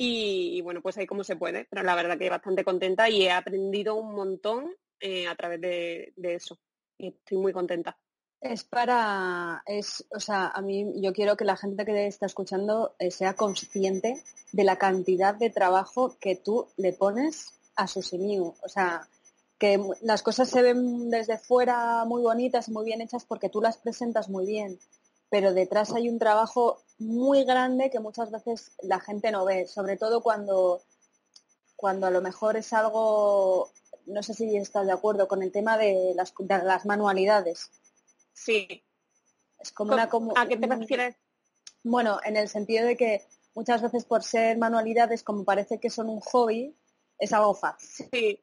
[0.00, 3.32] y, bueno, pues ahí como se puede, pero la verdad que bastante contenta y he
[3.32, 6.56] aprendido un montón eh, a través de, eso
[6.96, 7.98] y estoy muy contenta.
[8.40, 12.94] Es para, es, o sea, a mí yo quiero que la gente que está escuchando
[13.00, 18.54] eh, sea consciente de la cantidad de trabajo que tú le pones a su simiu.
[18.62, 19.08] O sea,
[19.58, 23.60] que las cosas se ven desde fuera muy bonitas y muy bien hechas porque tú
[23.60, 24.78] las presentas muy bien,
[25.30, 29.96] pero detrás hay un trabajo muy grande que muchas veces la gente no ve, sobre
[29.96, 30.80] todo cuando,
[31.76, 33.70] cuando a lo mejor es algo
[34.08, 37.70] no sé si estás de acuerdo con el tema de las, de las manualidades.
[38.32, 38.82] Sí.
[39.58, 40.08] Es como una...
[40.08, 41.16] Como, ¿A qué te refieres?
[41.84, 46.08] Bueno, en el sentido de que muchas veces por ser manualidades, como parece que son
[46.08, 46.74] un hobby,
[47.18, 48.08] es algo fácil.
[48.10, 48.40] Sí.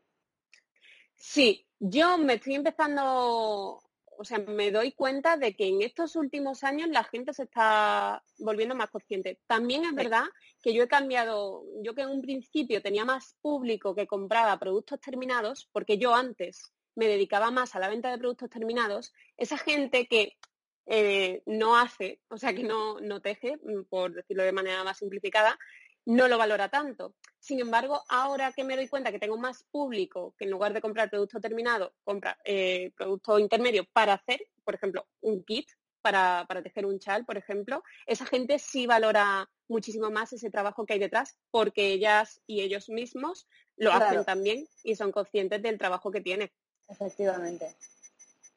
[1.15, 3.81] Sí, yo me estoy empezando
[4.17, 8.23] o sea, me doy cuenta de que en estos últimos años la gente se está
[8.39, 9.39] volviendo más consciente.
[9.47, 10.25] También es verdad
[10.61, 14.99] que yo he cambiado, yo que en un principio tenía más público que compraba productos
[14.99, 20.07] terminados, porque yo antes me dedicaba más a la venta de productos terminados, esa gente
[20.07, 20.37] que
[20.85, 24.97] eh, no hace, o sea, que no, no teje, mm, por decirlo de manera más
[24.99, 25.57] simplificada,
[26.05, 27.15] no lo valora tanto.
[27.39, 30.81] Sin embargo, ahora que me doy cuenta que tengo más público que en lugar de
[30.81, 35.67] comprar producto terminado, compra eh, producto intermedio para hacer, por ejemplo, un kit
[36.01, 40.93] para, tejer un chal, por ejemplo, esa gente sí valora muchísimo más ese trabajo que
[40.93, 46.11] hay detrás porque ellas y ellos mismos lo hacen también y son conscientes del trabajo
[46.11, 46.53] que tiene.
[46.87, 47.75] Efectivamente.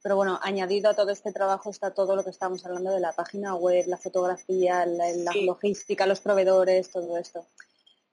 [0.02, 3.12] Pero bueno, añadido a todo este trabajo está todo lo que estamos hablando de la
[3.12, 7.46] página web, la fotografía, la, logística, los proveedores, todo esto.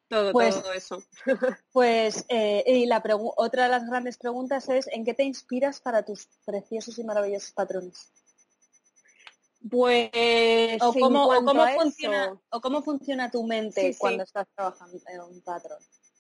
[0.08, 1.04] Todo, pues, todo eso.
[1.72, 3.04] pues, eh, y la
[3.38, 7.52] otra de las grandes preguntas es, ¿en qué te inspiras para tus preciosos y maravillosos
[7.52, 8.12] patrones?
[9.70, 10.12] Pues,
[10.82, 11.32] o cómo,
[11.76, 15.80] funciona, o cómo funciona tu mente cuando estás trabajando en un patrón.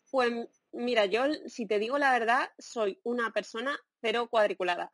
[0.09, 0.31] Pues
[0.71, 4.89] mira, yo si te digo la verdad, soy una persona cero cuadriculada.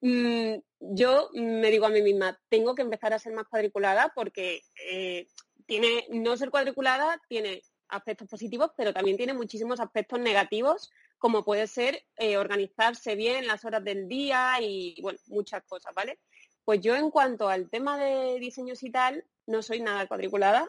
[0.00, 4.62] Mm, yo me digo a mí misma, tengo que empezar a ser más cuadriculada porque
[4.88, 5.26] eh,
[5.66, 11.66] tiene, no ser cuadriculada tiene aspectos positivos, pero también tiene muchísimos aspectos negativos, como puede
[11.66, 16.18] ser eh, organizarse bien las horas del día y, bueno, muchas cosas, ¿vale?
[16.64, 20.68] Pues yo en cuanto al tema de diseños y tal, no soy nada cuadriculada.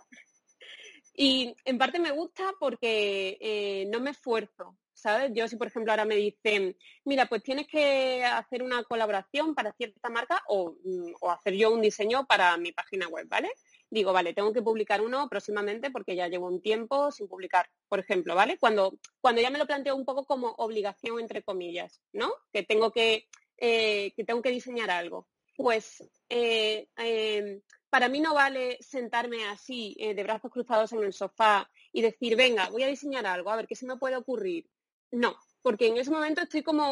[1.19, 4.77] Y en parte me gusta porque eh, no me esfuerzo.
[4.97, 5.31] ¿Sabes?
[5.33, 9.71] Yo si por ejemplo ahora me dicen, mira, pues tienes que hacer una colaboración para
[9.73, 13.51] cierta marca mm, o, hacer yo un diseño para mi página web, ¿vale?
[13.89, 17.99] Digo, vale, tengo que publicar uno próximamente porque ya llevo un tiempo sin publicar, por
[17.99, 18.57] ejemplo, ¿vale?
[18.57, 22.33] Cuando, cuando ya me lo planteo un poco como obligación, entre comillas, ¿no?
[22.51, 25.27] Que tengo que, eh, que, tengo que diseñar algo.
[25.55, 31.13] Pues eh, em, para mí no vale sentarme así, eh, de brazos cruzados en el
[31.13, 34.67] sofá y decir, venga, voy a diseñar algo, a ver qué se me puede ocurrir.
[35.11, 36.85] No, porque en ese momento estoy como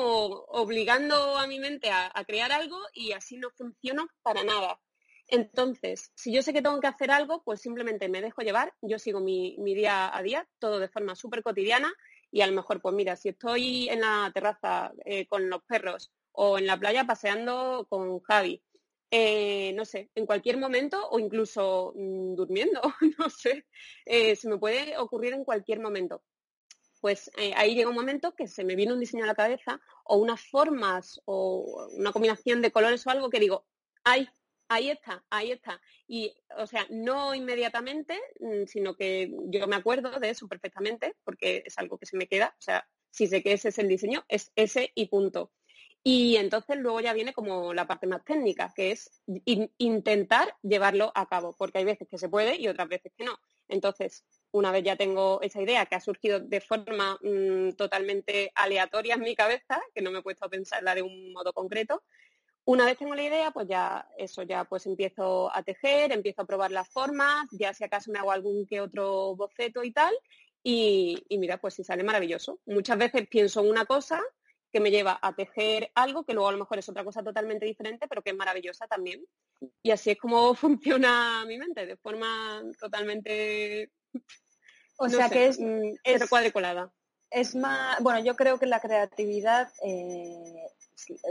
[0.48, 4.80] obligando a mi mente a, crear algo y así no funciona para nada.
[5.28, 9.00] Entonces, si yo sé que tengo que hacer algo, pues simplemente me dejo llevar, yo
[9.00, 11.92] sigo mi, día a día, todo de forma súper cotidiana
[12.32, 16.12] y a lo mejor, pues mira, si estoy en la terraza eh, con los perros
[16.32, 18.62] o en la playa paseando con Javi,
[19.12, 22.82] eh, no sé, en cualquier momento o incluso mm, durmiendo,
[23.20, 23.66] no sé,
[24.06, 26.24] eh, se me puede ocurrir en cualquier momento
[27.06, 29.80] pues eh, ahí llega un momento que se me viene un diseño a la cabeza
[30.06, 33.68] o unas formas o una combinación de colores o algo que digo,
[34.04, 34.28] ahí,
[34.70, 35.80] ahí está, ahí está.
[36.08, 41.62] Y, o sea, no inmediatamente, mm, sino que yo me acuerdo de eso perfectamente porque
[41.64, 42.56] es algo que se me queda.
[42.58, 45.52] O sea, si sé que ese es el diseño, es ese y punto.
[46.04, 49.22] Y entonces luego ya viene como la parte más técnica, que es
[49.78, 53.38] intentar llevarlo a cabo, porque hay veces que se puede y otras veces que no.
[53.68, 59.16] Entonces, una vez ya tengo esa idea que ha surgido de forma mm, totalmente aleatoria
[59.16, 62.04] en mi cabeza, que no me he puesto a pensarla de un modo concreto,
[62.64, 66.46] una vez tengo la idea, pues ya eso, ya pues empiezo a tejer, empiezo a
[66.46, 70.16] probar las formas, ya si acaso me hago algún que otro boceto y tal,
[70.64, 72.60] y, y mira, pues si sale maravilloso.
[72.66, 74.22] Muchas veces pienso en una cosa
[74.72, 77.66] que me lleva a tejer algo que luego a lo mejor es otra cosa totalmente
[77.66, 79.26] diferente, pero que es maravillosa también.
[79.84, 83.92] Y así es como funciona mi mente, de forma totalmente
[84.98, 86.92] o sea que es, mm, es cuadriculada.
[87.32, 90.68] Es más, bueno, yo creo que la creatividad eh,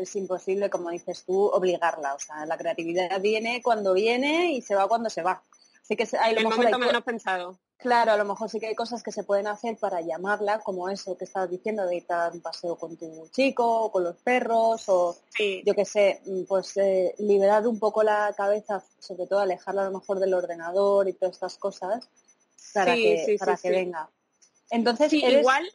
[0.00, 2.14] es, imposible, como dices tú, obligarla.
[2.14, 5.42] O sea, la creatividad viene cuando viene y se va cuando se va.
[5.83, 7.59] Así que hay, el momento menos pensado.
[7.77, 10.88] Claro, a lo mejor sí que hay cosas que se pueden hacer para llamarla, como
[10.88, 14.16] eso que estabas diciendo, de ir a un paseo con tu chico, o con los
[14.16, 19.40] perros, o yo qué sé, mm, pues eh, liberar un poco la cabeza, sobre todo
[19.40, 22.09] alejarla a lo mejor del ordenador y todas estas cosas,
[22.72, 24.11] para que, para que venga.
[24.70, 25.68] Entonces, igual...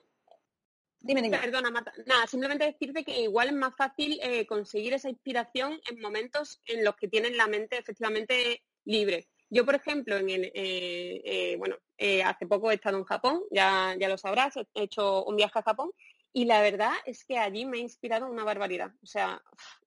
[1.01, 1.37] Dime, dime.
[1.37, 1.93] Perdona, Marta.
[2.05, 6.83] Nada, simplemente decirte que igual es más fácil eh, conseguir esa inspiración en momentos en
[6.83, 9.29] los que tienen la mente efectivamente libre.
[9.49, 11.77] Yo, por ejemplo, en el, eh, eh, bueno,
[12.25, 15.63] hace poco he estado en Japón, ya, ya lo sabrás, he hecho un viaje a
[15.63, 15.91] Japón
[16.33, 18.91] y la verdad es que allí me ha inspirado una barbaridad.
[19.01, 19.41] O sea,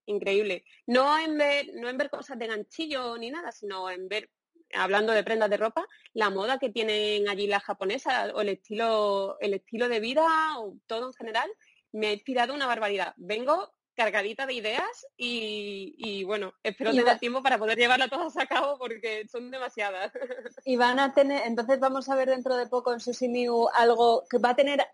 [0.05, 0.65] increíble.
[0.87, 4.29] No en ver, no en ver cosas de ganchillo ni nada, sino en ver
[4.75, 9.37] hablando de prendas de ropa, la moda que tienen allí las japonesas o el estilo,
[9.39, 10.25] el estilo de vida
[10.59, 11.49] o todo en general
[11.91, 13.13] me ha inspirado una barbaridad.
[13.17, 18.77] Vengo cargadita de ideas y, bueno, espero tener tiempo para poder llevarla todas a cabo
[18.77, 20.11] porque son demasiadas.
[20.65, 24.23] Y van a tener, entonces vamos a ver dentro de poco en Sushi New algo
[24.29, 24.85] que va a tener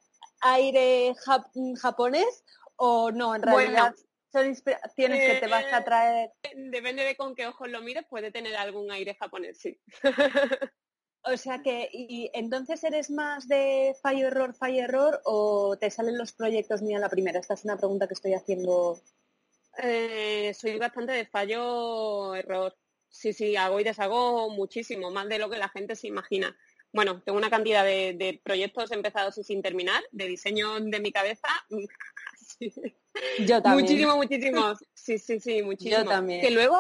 [0.42, 1.14] aire
[1.82, 2.44] japonés
[2.76, 3.94] o no, en realidad
[4.32, 6.32] son inspiraciones que te vas a eh, traer.
[6.56, 9.80] Depende de con qué ojos lo mires, puede tener algún aire japonés, sí.
[11.24, 16.18] O sea que, y entonces eres más de fallo error, fallo error o te salen
[16.18, 17.40] los proyectos ni a la primera?
[17.40, 19.02] Esta es una pregunta que estoy haciendo.
[19.84, 22.76] Eh, soy bastante de fallo error.
[23.10, 26.56] Sí, sí, hago y deshago muchísimo, más de lo que la gente se imagina.
[26.92, 31.48] Bueno, tengo una cantidad de, proyectos empezados y sin terminar, de diseño de mi cabeza.
[33.40, 33.86] Yo también.
[33.86, 34.80] Muchísimo, muchísimos.
[34.94, 36.04] Sí, sí, sí, muchísimo.
[36.04, 36.42] Yo también.
[36.42, 36.78] Que luego,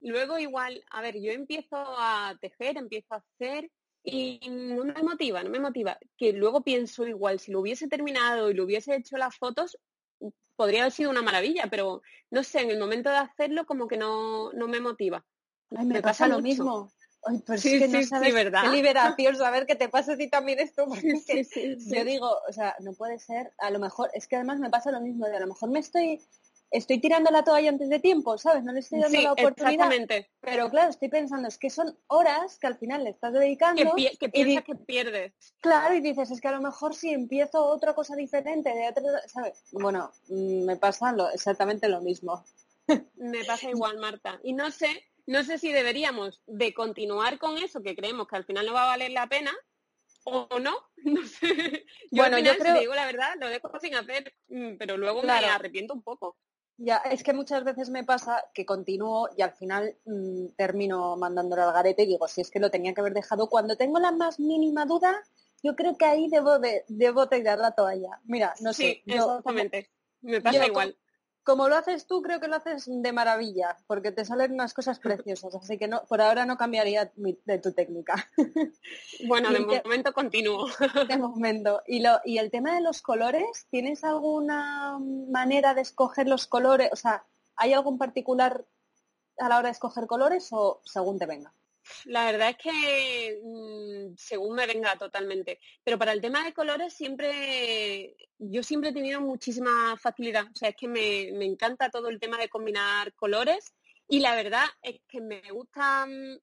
[0.00, 3.70] luego igual, a ver, yo empiezo a tejer, empiezo a hacer
[4.04, 5.98] y no me motiva, no me motiva.
[6.16, 9.78] Que luego pienso igual, si lo hubiese terminado y lo hubiese hecho las fotos,
[10.56, 13.96] podría haber sido una maravilla, pero no sé, en el momento de hacerlo como que
[13.96, 15.24] no, no me motiva.
[15.70, 16.90] me, pasa, lo mismo.
[17.24, 18.62] Ay, pues sí, es que no sabes ¿verdad?
[18.62, 22.36] qué liberación saber que te pasa a ti también esto, porque es que yo digo,
[22.48, 25.26] o sea, no puede ser, a lo mejor, es que además me pasa lo mismo,
[25.26, 26.20] de a lo mejor me estoy
[26.72, 28.64] estoy tirando la toalla antes de tiempo, ¿sabes?
[28.64, 29.72] No le estoy dando la oportunidad.
[29.72, 30.30] Exactamente.
[30.40, 33.94] Pero claro, estoy pensando, es que son horas que al final le estás dedicando.
[33.94, 35.32] Que, piensas que pierdes.
[35.60, 39.28] Claro, y dices, es que a lo mejor si empiezo otra cosa diferente, de otra,
[39.28, 39.62] ¿sabes?
[39.72, 42.42] Bueno, mm, me pasa lo, exactamente lo mismo.
[43.16, 44.40] Me pasa igual, Marta.
[44.42, 44.88] Y no sé,
[45.26, 48.84] no sé si deberíamos de continuar con eso, que creemos que al final no va
[48.84, 49.52] a valer la pena,
[50.24, 51.84] o no, no sé.
[52.10, 52.78] Yo bueno, yo creo...
[52.78, 56.36] digo la verdad, lo dejo sin hacer, mm, pero luego me arrepiento un poco.
[56.78, 61.62] Ya, es que muchas veces me pasa que continúo y al final mm, termino mandándolo
[61.62, 64.10] al garete y digo, si es que lo tenía que haber dejado cuando tengo la
[64.10, 65.22] más mínima duda,
[65.62, 68.20] yo creo que ahí debo de debo tirar la toalla.
[68.24, 69.02] Mira, no sé.
[69.06, 69.90] exactamente.
[70.22, 70.96] me pasa igual
[71.44, 74.98] como lo haces tú, creo que lo haces de maravilla, porque te salen unas cosas
[74.98, 78.28] preciosas, así que no, por ahora no cambiaría de tu técnica.
[79.26, 80.66] Bueno, de momento continúo.
[81.08, 81.82] De momento.
[81.86, 86.90] Y, lo, y el tema de los colores, ¿tienes alguna manera de escoger los colores?
[86.92, 87.24] O sea,
[87.56, 88.64] ¿hay algo en particular
[89.38, 91.52] a la hora de escoger colores o según te venga?
[92.04, 95.60] La verdad es que mm, según me venga totalmente.
[95.84, 100.46] Pero para el tema de colores siempre, yo siempre he tenido muchísima facilidad.
[100.52, 103.74] O sea, es que me, encanta todo el tema de combinar colores
[104.08, 106.40] y la verdad es que me gustan,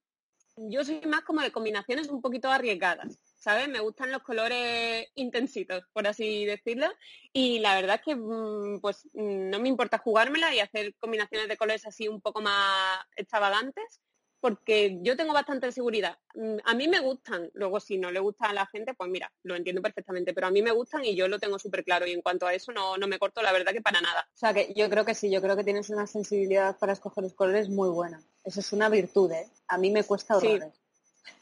[0.56, 3.18] yo soy más como de combinaciones un poquito arriesgadas.
[3.36, 3.68] ¿sabes?
[3.68, 6.86] Me gustan los colores intensitos, por así decirlo.
[7.32, 11.56] Y la verdad es que mm, pues no me importa jugármela y hacer combinaciones de
[11.56, 14.00] colores así un poco más extravagantes
[14.40, 16.18] porque yo tengo bastante seguridad.
[16.34, 19.30] Mm, a mí me gustan, luego si no le gusta a la gente, pues mira,
[19.42, 22.12] lo entiendo perfectamente, pero a mí me gustan y yo lo tengo súper claro y
[22.12, 24.28] en cuanto a eso no, no me corto la verdad que para nada.
[24.34, 27.24] O sea que yo creo que sí, yo creo que tienes una sensibilidad para escoger
[27.24, 28.22] los colores muy buena.
[28.44, 29.46] Eso es una virtud, ¿eh?
[29.68, 30.80] A mí me cuesta horrores.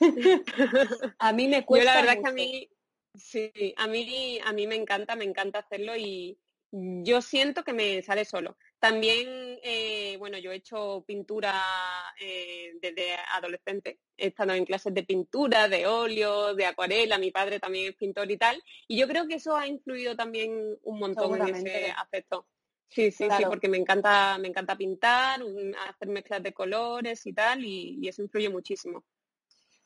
[1.19, 1.85] a mí me cuesta.
[1.85, 2.69] Yo la verdad que a mí,
[3.15, 6.37] sí, a mí, a mí me encanta, me encanta hacerlo y
[6.73, 8.57] yo siento que me sale solo.
[8.79, 11.53] También, eh, bueno, yo he hecho pintura
[12.21, 13.99] eh, desde adolescente.
[14.17, 17.19] He estado en clases de pintura, de óleo, de acuarela.
[17.19, 18.63] Mi padre también es pintor y tal.
[18.87, 22.47] Y yo creo que eso ha influido también un montón en ese aspecto.
[22.89, 25.41] Sí, sí, sí, porque me encanta, me encanta pintar,
[25.89, 29.05] hacer mezclas de colores y tal, y, y eso influye muchísimo.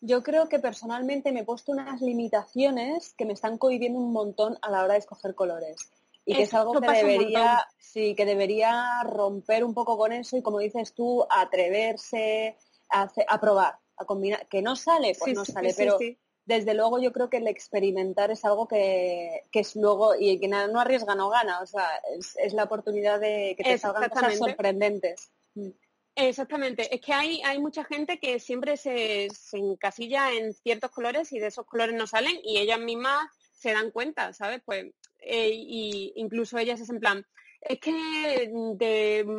[0.00, 4.56] Yo creo que personalmente me he puesto unas limitaciones que me están cohibiendo un montón
[4.62, 5.90] a la hora de escoger colores
[6.24, 10.42] y que es, algo que debería, sí, que debería romper un poco con eso y
[10.42, 12.56] como dices tú, atreverse
[12.90, 15.98] a, probar, a combinar, que no sale, pues no sale, pero
[16.44, 20.80] desde luego yo creo que el experimentar es algo que, es luego, y que no
[20.80, 25.32] arriesga no gana, o sea, es, la oportunidad de que te salgan cosas sorprendentes.
[25.54, 25.70] Mm.
[26.14, 31.32] Exactamente, es que hay, hay mucha gente que siempre se, se encasilla en ciertos colores
[31.32, 33.18] y de esos colores no salen y ellas mismas
[33.52, 34.60] se dan cuenta, ¿sabes?
[34.64, 37.26] Pues eh, y incluso ellas es en plan,
[37.62, 38.50] es que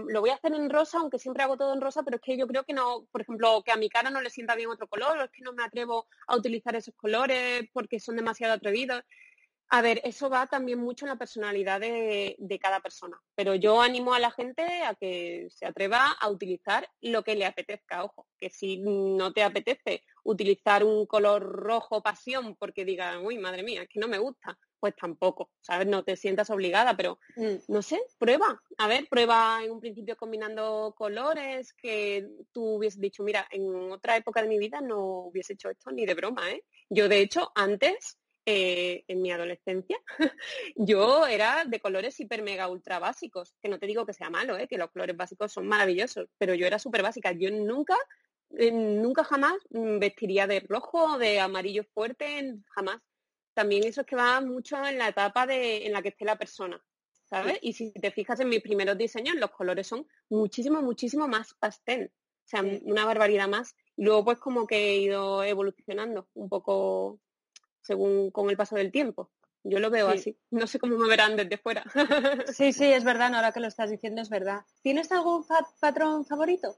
[0.08, 2.38] lo voy a hacer en rosa, aunque siempre hago todo en rosa, pero es que
[2.38, 4.88] yo creo que no, por ejemplo, que a mi cara no le sienta bien otro
[4.88, 9.03] color, o es que no me atrevo a utilizar esos colores porque son demasiado atrevidos.
[9.70, 13.82] A ver, eso va también mucho en la personalidad de, de, cada persona, pero yo
[13.82, 18.28] animo a la gente a que se atreva a utilizar lo que le apetezca, ojo,
[18.38, 23.84] que si no te apetece utilizar un color rojo pasión porque diga, uy, madre mía,
[23.84, 25.88] es que no me gusta, pues tampoco, ¿sabes?
[25.88, 27.55] No te sientas obligada, pero mm.
[27.67, 28.61] no sé, prueba.
[28.78, 34.17] A ver, prueba en un principio combinando colores que tú hubieses dicho, mira, en otra
[34.17, 36.63] época de mi vida no hubiese hecho esto ni de broma, ¿eh?
[36.89, 39.97] Yo, de hecho, antes eh, en mi adolescencia,
[40.76, 44.57] yo era de colores hiper mega ultra básicos, que no te digo que sea malo,
[44.57, 44.67] ¿eh?
[44.67, 47.32] que los colores básicos son maravillosos, pero yo era súper básica.
[47.32, 47.97] Yo nunca,
[48.58, 53.01] eh, nunca jamás mm, vestiría de rojo o de amarillo fuerte, jamás.
[53.54, 56.38] También eso es que va mucho en la etapa de, en la que esté la
[56.38, 56.84] persona.
[57.34, 57.58] ¿sabes?
[57.62, 62.12] Y si te fijas en mis primeros diseños, los colores son muchísimo, muchísimo más pastel.
[62.45, 63.76] O sea, una barbaridad más.
[63.95, 67.20] Y luego pues como que he ido evolucionando un poco
[67.82, 69.32] según con el paso del tiempo.
[69.64, 70.38] Yo lo veo así.
[70.51, 71.86] No sé cómo me verán desde fuera.
[72.54, 74.66] sí, sí, es verdad, ahora que lo estás diciendo es verdad.
[74.82, 75.45] ¿Tienes algún
[75.80, 76.78] patrón favorito?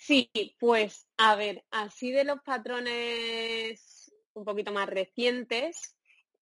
[0.00, 5.94] Sí, pues a ver, así de los patrones un poquito más recientes,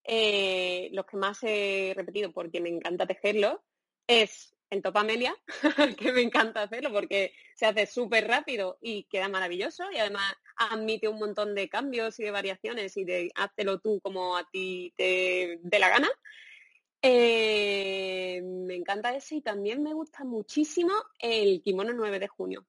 [0.05, 3.65] eh, los que más he repetido porque me encanta tejerlo,
[4.07, 5.35] es el topamelia,
[5.99, 11.09] que me encanta hacerlo porque se hace súper rápido y queda maravilloso y además admite
[11.09, 15.59] un montón de cambios y de variaciones y de háztelo tú como a ti te
[15.63, 16.09] dé la gana.
[17.03, 22.65] Eh, me encanta ese y también me gusta muchísimo el kimono 9 de junio.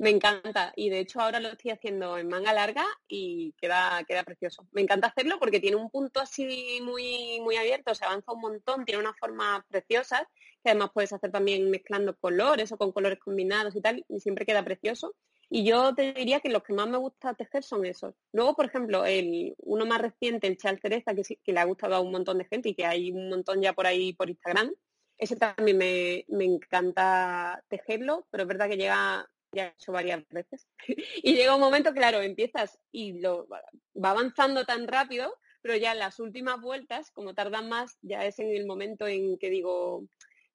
[0.00, 4.24] Me encanta y de hecho ahora lo estoy haciendo en manga larga y queda, queda
[4.24, 4.66] precioso.
[4.72, 8.86] Me encanta hacerlo porque tiene un punto así muy, muy abierto, se avanza un montón,
[8.86, 10.26] tiene una forma preciosa
[10.64, 14.46] que además puedes hacer también mezclando colores o con colores combinados y tal y siempre
[14.46, 15.14] queda precioso.
[15.50, 18.14] Y yo te diría que los que más me gusta tejer son esos.
[18.32, 21.96] Luego, por ejemplo, el uno más reciente, el Chal Cereza, que, que le ha gustado
[21.96, 24.72] a un montón de gente y que hay un montón ya por ahí por Instagram,
[25.18, 30.26] ese también me, me encanta tejerlo, pero es verdad que llega ya he hecho varias
[30.28, 30.66] veces.
[31.22, 35.98] y llega un momento, claro, empiezas y lo va avanzando tan rápido, pero ya en
[35.98, 40.04] las últimas vueltas, como tardan más, ya es en el momento en que digo,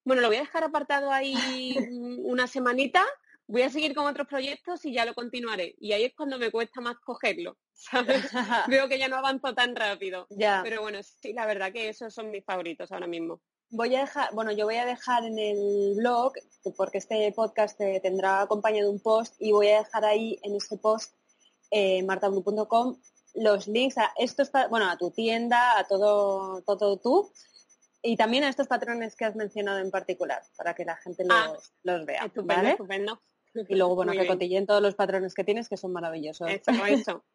[0.04, 1.36] bueno, lo voy a dejar apartado ahí
[2.24, 3.04] una semanita,
[3.48, 5.76] voy a seguir con otros proyectos y ya lo continuaré.
[5.80, 8.32] Y ahí es cuando me cuesta más cogerlo, ¿sabes?
[8.68, 10.26] Veo que ya no avanzo tan rápido.
[10.30, 10.62] Ya.
[10.64, 14.34] Pero bueno, sí, la verdad que esos son mis favoritos ahora mismo voy a dejar,
[14.34, 16.34] bueno, yo voy a dejar en el blog,
[16.76, 21.14] porque este podcast tendrá acompañado un post, y voy a dejar ahí en ese post,
[21.72, 22.98] eh, martablu.com,
[23.36, 27.32] los links a estos, bueno, a tu tienda, a todo, todo tú,
[28.02, 31.36] y también a estos patrones que has mencionado en particular, para que la gente los,
[31.36, 31.54] ah,
[31.84, 32.26] los vea.
[32.26, 33.22] Estupendo, estupendo.
[33.68, 36.50] Y luego, bueno, que cotillen todos los patrones que tienes, que son maravillosos.
[36.50, 37.24] Eso, eso.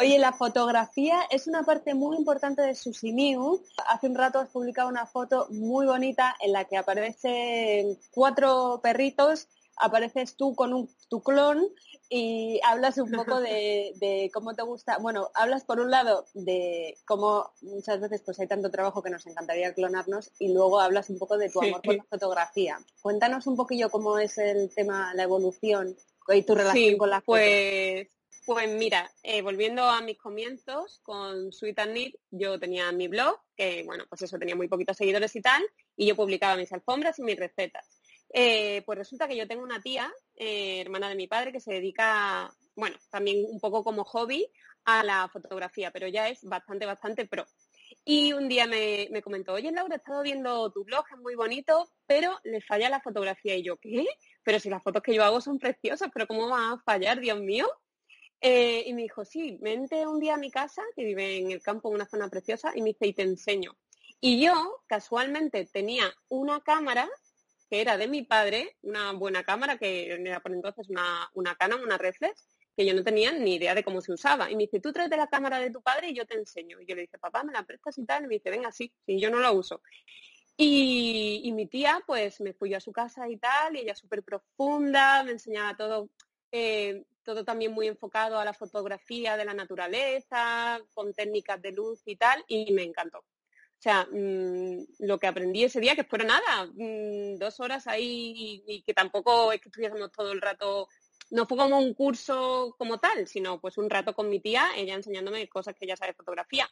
[0.00, 3.62] Oye, la fotografía es una parte muy importante de Susimiu.
[3.88, 9.48] Hace un rato has publicado una foto muy bonita en la que aparecen cuatro perritos,
[9.76, 11.68] apareces tú con un, tu clon
[12.08, 14.98] y hablas un poco de, cómo te gusta.
[14.98, 19.26] Bueno, hablas por un lado de cómo muchas veces pues hay tanto trabajo que nos
[19.26, 22.78] encantaría clonarnos y luego hablas un poco de tu amor por la fotografía.
[23.00, 25.96] Cuéntanos un poquillo cómo es el tema, la evolución
[26.28, 28.08] y tu relación con la pues...
[28.46, 33.38] Pues mira, eh, volviendo a mis comienzos con Sweet and Knit, yo tenía mi blog,
[33.54, 35.62] que bueno, pues eso tenía muy poquitos seguidores y tal,
[35.94, 37.86] y yo publicaba mis alfombras y mis recetas.
[38.32, 41.74] Eh, pues resulta que yo tengo una tía, eh, hermana de mi padre, que se
[41.74, 44.50] dedica, bueno, también un poco como hobby
[44.84, 47.44] a la fotografía, pero ya es bastante, bastante pro.
[48.04, 51.90] Y un día me, comentó, oye Laura, he estado viendo tu blog, es muy bonito,
[52.06, 53.56] pero le falla la fotografía.
[53.56, 54.06] Y yo, ¿qué?
[54.42, 57.40] Pero si las fotos que yo hago son preciosas, pero ¿cómo va a fallar, Dios
[57.40, 57.68] mío?
[58.40, 61.62] Eh, y me dijo, sí, vente un día a mi casa, que vive en el
[61.62, 63.76] campo, en una zona preciosa, y me dice, y te enseño.
[64.20, 67.08] Y yo, casualmente, tenía una cámara
[67.70, 71.82] que era de mi padre, una buena cámara, que era por entonces una, una Canon,
[71.82, 74.50] una reflex, que yo no tenía ni idea de cómo se usaba.
[74.50, 76.80] Y me dice, tú traes de la cámara de tu padre y yo te enseño.
[76.80, 78.24] Y yo le dije, papá, ¿me la prestas y tal?
[78.24, 79.82] Y me dice, venga, sí, sí, yo no la uso.
[80.56, 84.22] Y, y mi tía, pues me fui a su casa y tal, y ella súper
[84.22, 86.10] profunda, me enseñaba todo.
[86.52, 92.02] Eh, todo también muy enfocado a la fotografía de la naturaleza, con técnicas de luz
[92.06, 93.18] y tal, y me encantó.
[93.80, 98.62] O sea, mm, lo que aprendí ese día, que fueron nada, mm, dos horas ahí
[98.66, 100.86] y, que tampoco es que estuviésemos todo el rato,
[101.30, 104.94] no fue como un curso como tal, sino pues un rato con mi tía, ella
[104.94, 106.68] enseñándome cosas que ella sabe fotografía.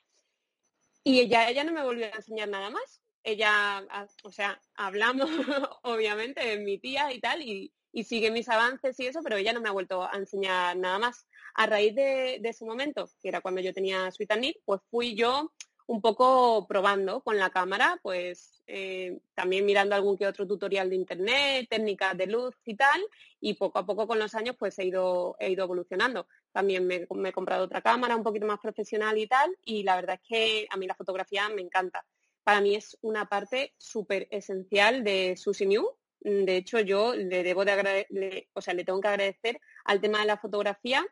[1.03, 3.01] Y ella, ella no me volvió a enseñar nada más.
[3.23, 3.87] Ella,
[4.23, 5.31] o sea, hablamos
[5.83, 9.53] obviamente de mi tía y tal, y, y sigue mis avances y eso, pero ella
[9.53, 11.27] no me ha vuelto a enseñar nada más.
[11.55, 15.53] A raíz de, ese momento, que era cuando yo tenía Sweet and pues fui yo
[15.87, 20.97] un poco probando con la cámara, pues eh, también mirando algún que otro tutorial de
[20.97, 23.01] internet, técnicas de luz y tal,
[23.41, 26.29] y poco a poco con los años pues he ido, he ido evolucionando.
[26.53, 30.21] También me, he comprado otra cámara un poquito más profesional y tal, y la verdad
[30.23, 32.05] es que a mí la fotografía me encanta.
[32.45, 35.85] Para mí es una parte súper esencial de Susi Mm,
[36.21, 40.21] de hecho, yo le debo de agradecer, o sea, le tengo que agradecer al tema
[40.21, 41.07] de la fotografía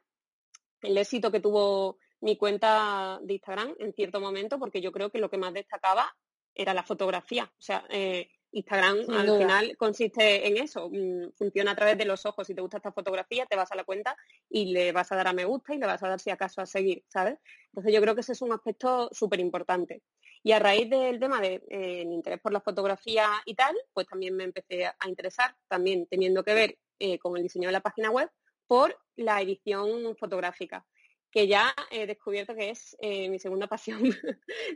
[0.83, 5.19] el éxito que tuvo mi cuenta de Instagram en cierto momento porque yo creo que
[5.19, 6.15] lo que más destacaba
[6.55, 7.53] era la fotografía.
[7.91, 12.47] Eh, Instagram al final consiste en eso, mm, funciona a través de los ojos.
[12.47, 14.17] Si te gusta esta fotografía, te vas a la cuenta
[14.49, 16.63] y le vas a dar a me gusta y le vas a dar si acaso
[16.63, 17.39] a seguir, ¿sabes?
[17.67, 20.03] Entonces yo creo que ese es un aspecto súper importante.
[20.43, 24.07] Y a raíz del tema del de, eh, interés por la fotografía y tal, pues
[24.07, 27.81] también me empecé a interesar, también teniendo que ver eh, con el diseño de la
[27.81, 28.31] página web,
[28.67, 30.87] por la edición fotográfica
[31.31, 34.03] que ya he descubierto que es eh, mi segunda pasión.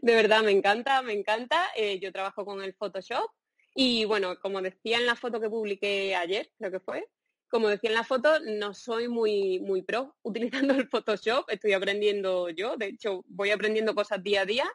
[0.02, 1.68] de verdad, me encanta, me encanta.
[1.98, 3.30] yo trabajo con el Photoshop
[3.82, 7.08] y bueno, como decía en la foto que publiqué ayer, creo que fue,
[7.48, 12.50] como decía en la foto, no soy muy, muy pro utilizando el Photoshop, estoy aprendiendo
[12.50, 14.70] yo, de hecho voy aprendiendo cosas día a día,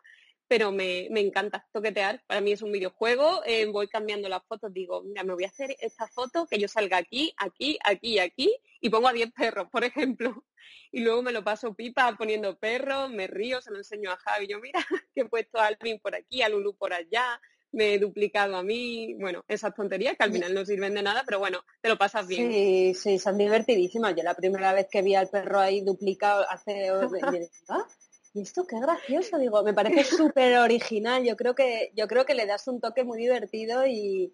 [0.47, 2.24] pero me, encanta toquetear.
[2.26, 5.49] Para mí es un videojuego, eh, voy cambiando las fotos, digo, mira, me voy a
[5.49, 9.68] hacer esta foto que yo salga aquí, aquí, aquí aquí, y pongo a 10 perros,
[9.72, 10.43] por ejemplo.
[10.91, 14.47] Y luego me lo paso pipa poniendo perros, me río, se lo enseño a Javi,
[14.47, 14.80] yo mira,
[15.14, 17.39] que he puesto a Alvin por aquí, a Lulu por allá,
[17.76, 21.24] me he duplicado a mí, bueno, esas tonterías que al final no sirven de nada,
[21.26, 22.52] pero bueno, te lo pasas bien.
[22.52, 24.16] Sí, sí, son divertidísimas.
[24.16, 26.90] Yo la primera vez que vi al perro ahí duplicado hace...
[27.70, 27.86] ¿Ah?
[28.34, 30.04] Y esto qué gracioso, digo, me parece
[30.34, 31.24] súper original.
[31.24, 34.34] Yo creo que yo creo que le das un toque muy divertido y,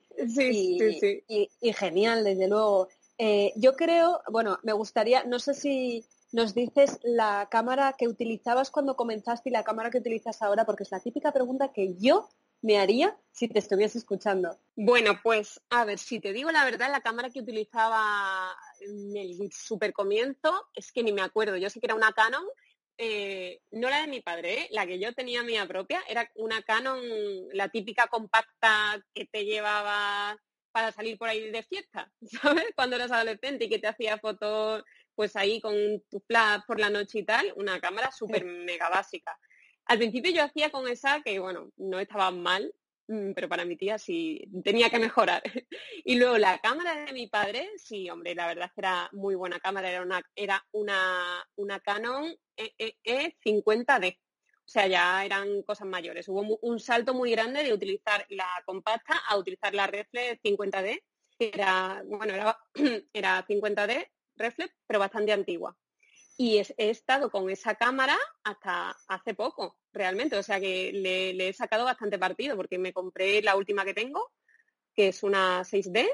[1.28, 2.89] y, genial, desde luego.
[3.20, 8.71] Eh, yo creo, bueno, me gustaría, no sé si nos dices la cámara que utilizabas
[8.71, 12.29] cuando comenzaste y la cámara que utilizas ahora, porque es la típica pregunta que yo
[12.61, 14.57] me haría si te estuviese escuchando?
[14.75, 19.51] Bueno, pues a ver, si te digo la verdad, la cámara que utilizaba en el
[19.51, 21.57] super comienzo es que ni me acuerdo.
[21.57, 22.45] Yo sé que era una Canon,
[22.97, 24.67] eh, no la de mi padre, ¿eh?
[24.71, 26.99] la que yo tenía mía propia, era una Canon,
[27.53, 30.38] la típica compacta que te llevaba
[30.71, 32.11] para salir por ahí de fiesta,
[32.41, 32.65] ¿sabes?
[32.75, 34.84] Cuando eras adolescente y que te hacía fotos
[35.16, 35.76] pues ahí con
[36.09, 39.38] tu flash por la noche y tal, una cámara súper mega básica.
[39.86, 42.74] Al principio yo hacía con esa que, bueno, no estaba mal,
[43.07, 45.43] mm, pero para mi tía sí tenía que mejorar.
[46.05, 49.36] y luego la cámara de mi padre, sí, hombre, la verdad es que era muy
[49.36, 54.05] buena cámara, era una, era una, una Canon EE 50D.
[54.05, 54.20] E
[54.64, 56.30] o sea, ya eran cosas mayores.
[56.30, 61.03] Hubo un salto muy grande de utilizar la compacta a utilizar la reflex 50D,
[61.38, 62.57] que era, bueno, era,
[63.14, 65.77] era 50D reflex, pero bastante antigua
[66.41, 70.36] y he estado con esa cámara hasta hace poco, realmente.
[70.38, 74.32] O sea que le, he sacado bastante partido porque me compré la última que tengo,
[74.95, 76.09] que es una 6D,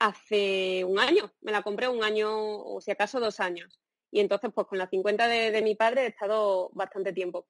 [0.00, 1.32] hace un año.
[1.40, 3.80] Me la compré un año o si acaso dos años.
[4.10, 7.46] Y entonces pues con la 50 de, de mi padre he estado bastante tiempo.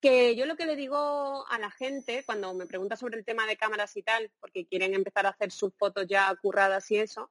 [0.00, 3.46] Que yo lo que le digo a la gente cuando me pregunta sobre el tema
[3.46, 7.30] de cámaras y tal, porque quieren empezar a hacer sus fotos ya curradas y eso,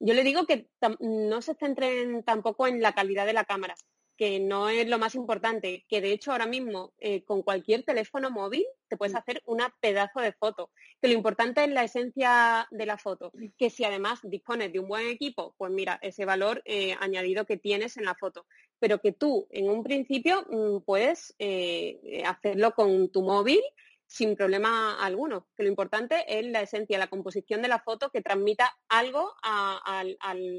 [0.00, 0.68] yo le digo que
[1.00, 3.74] no se centren tampoco en la calidad de la cámara,
[4.16, 8.30] que no es lo más importante, que de hecho ahora mismo eh, con cualquier teléfono
[8.30, 9.18] móvil te puedes mm.
[9.18, 10.70] hacer una pedazo de foto,
[11.00, 13.46] que lo importante es la esencia de la foto, mm.
[13.58, 17.56] que si además dispones de un buen equipo, pues mira, ese valor eh, añadido que
[17.56, 18.46] tienes en la foto,
[18.78, 23.60] pero que tú en un principio mm, puedes eh, hacerlo con tu móvil
[24.06, 28.20] sin problema alguno, que lo importante es la esencia, la composición de la foto que
[28.20, 30.16] transmita algo al,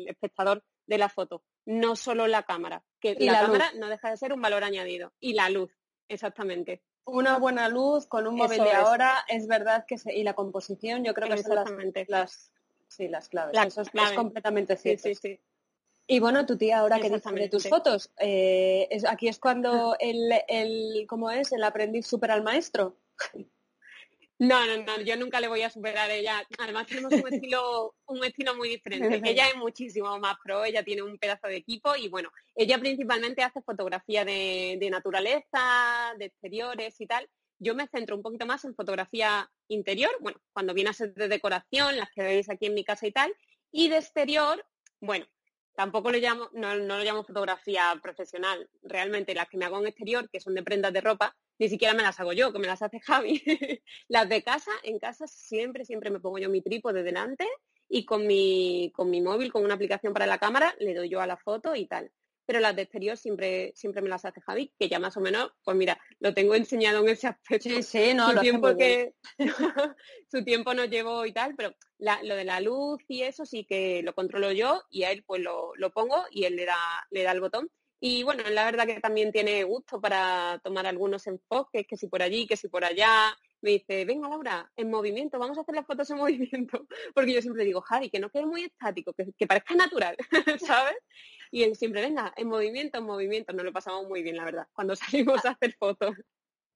[0.07, 4.33] espectador de la foto, no solo la cámara, que la, cámara no deja de ser
[4.33, 5.71] un valor añadido, y la luz,
[6.07, 6.83] exactamente.
[7.05, 11.13] Una buena luz con un móvil de ahora, es verdad que y la composición, yo
[11.13, 11.55] creo que son
[12.07, 12.51] las,
[12.87, 13.57] sí, las claves.
[13.63, 15.09] Eso es, completamente cierto.
[16.07, 20.31] Y bueno, tu tía ahora que dice de tus fotos, eh, aquí es cuando el,
[20.47, 21.51] el, ¿cómo es?
[21.51, 22.97] El aprendiz supera al maestro.
[24.37, 26.45] No, no, no, yo nunca le voy a superar a ella.
[26.59, 29.21] Además tenemos un estilo, un estilo muy diferente.
[29.23, 33.43] Ella es muchísimo más pro, ella tiene un pedazo de equipo y bueno, ella principalmente
[33.43, 37.29] hace fotografía de, naturaleza, de exteriores y tal.
[37.59, 41.29] Yo me centro un poquito más en fotografía interior, bueno, cuando viene a ser de
[41.29, 43.33] decoración, las que veis aquí en mi casa y tal,
[43.71, 44.65] y de exterior,
[44.99, 45.25] bueno,
[45.75, 48.69] tampoco lo llamo, no, no lo llamo fotografía profesional.
[48.83, 51.93] Realmente las que me hago en exterior, que son de prendas de ropa, ni siquiera
[51.93, 53.41] me las hago yo, que me las hace Javi.
[54.07, 57.47] las de casa, en casa siempre, siempre me pongo yo mi trípode delante
[57.87, 61.21] y con mi, con mi móvil, con una aplicación para la cámara, le doy yo
[61.21, 62.11] a la foto y tal.
[62.45, 65.51] Pero las de exterior siempre, siempre me las hace Javi, que ya más o menos,
[65.63, 67.69] pues mira, lo tengo enseñado en ese aspecto.
[67.69, 69.15] Sí, sí, no, su tiempo que
[70.31, 74.01] su tiempo no llevo y tal, pero lo de la luz y eso sí que
[74.03, 76.77] lo controlo yo y a él pues lo, lo pongo y él le da,
[77.09, 81.25] le da el botón y bueno, la verdad que también tiene gusto para tomar algunos
[81.27, 83.35] enfoques, que si por allí, que si por allá.
[83.61, 86.85] Me dice, venga Laura, en movimiento, vamos a hacer las fotos en movimiento.
[87.15, 90.15] Porque yo siempre digo, Javi, que no quede muy estático, que, parezca natural,
[90.59, 90.97] ¿sabes?
[91.55, 93.53] Y él siempre, venga, en movimiento, en movimiento.
[93.53, 94.93] Nos lo pasamos muy bien, la verdad, cuando
[95.33, 96.13] salimos a hacer fotos.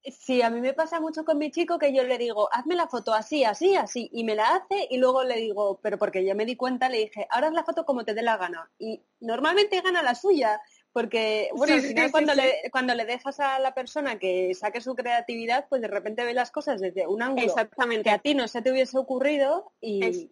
[0.05, 2.87] Sí, a mí me pasa mucho con mi chico que yo le digo, hazme la
[2.87, 6.33] foto así, así, así, y me la hace y luego le digo, pero porque ya
[6.33, 8.71] me di cuenta, le dije, ahora haz la foto como te dé la gana.
[8.79, 10.61] Y normalmente gana la suya,
[10.93, 14.95] porque, bueno, al final cuando, Le, cuando le dejas a la persona que saque su
[14.95, 18.03] creatividad, pues de repente ve las cosas desde un ángulo Exactamente.
[18.03, 20.29] que a ti no se te hubiese ocurrido y,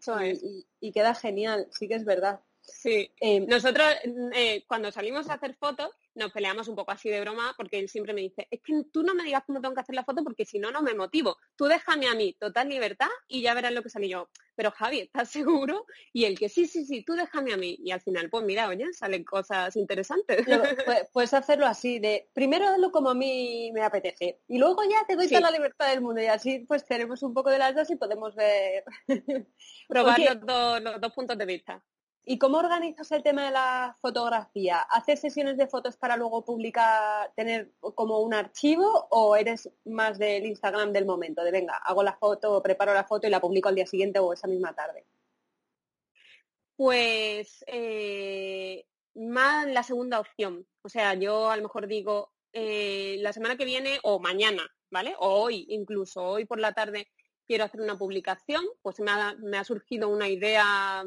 [0.79, 2.39] y, queda genial, sí que es verdad.
[2.67, 3.87] Sí, eh, nosotros
[4.33, 7.87] eh, cuando salimos a hacer fotos nos peleamos un poco así de broma porque él
[7.87, 10.23] siempre me dice, es que tú no me digas cómo tengo que hacer la foto
[10.23, 11.37] porque si no, no me motivo.
[11.55, 14.29] Tú déjame a mí total libertad y ya verás lo que sale yo.
[14.55, 15.85] Pero Javi, ¿estás seguro?
[16.11, 17.77] Y el que sí, sí, sí, tú déjame a mí.
[17.79, 20.45] Y al final, pues mira, oye, salen cosas interesantes.
[21.13, 25.15] puedes hacerlo así, de primero hazlo como a mí me apetece y luego ya te
[25.15, 27.89] doy toda la libertad del mundo y así pues tenemos un poco de las dos
[27.91, 28.83] y podemos ver...
[29.87, 30.19] Probar
[30.81, 31.83] los dos puntos de vista.
[32.29, 34.81] ¿Y cómo organizas el tema de la fotografía?
[34.81, 40.45] ¿Haces sesiones de fotos para luego publicar, tener como un archivo o eres más del
[40.45, 41.41] Instagram del momento?
[41.41, 44.33] De venga, hago la foto, preparo la foto y la publico al día siguiente o
[44.33, 45.05] esa misma tarde.
[46.75, 50.67] Pues eh, más la segunda opción.
[50.81, 55.15] O sea, yo a lo mejor digo eh, la semana que viene o mañana, ¿vale?
[55.19, 57.07] O hoy, incluso hoy por la tarde
[57.45, 61.05] quiero hacer una publicación, pues me ha surgido una idea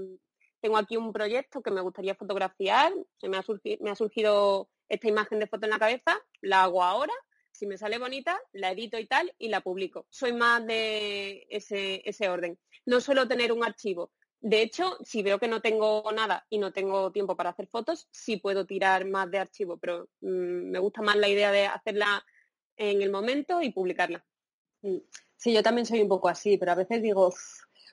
[0.61, 5.47] tengo aquí un proyecto que me gustaría fotografiar, se me ha, surgido, esta imagen de
[5.47, 7.13] foto en la cabeza, la hago ahora,
[7.51, 10.07] si me sale bonita, la edito y tal y la publico.
[10.11, 12.59] Soy más de ese, orden.
[12.87, 14.13] No suelo tener un archivo.
[14.41, 18.09] De hecho, si veo que no tengo nada y no tengo tiempo para hacer fotos,
[18.11, 22.25] sí puedo tirar más de archivo, pero mm, me gusta más la idea de hacerla
[22.77, 24.25] en el momento y publicarla.
[25.37, 27.33] Sí, yo también soy un poco así, pero a veces digo,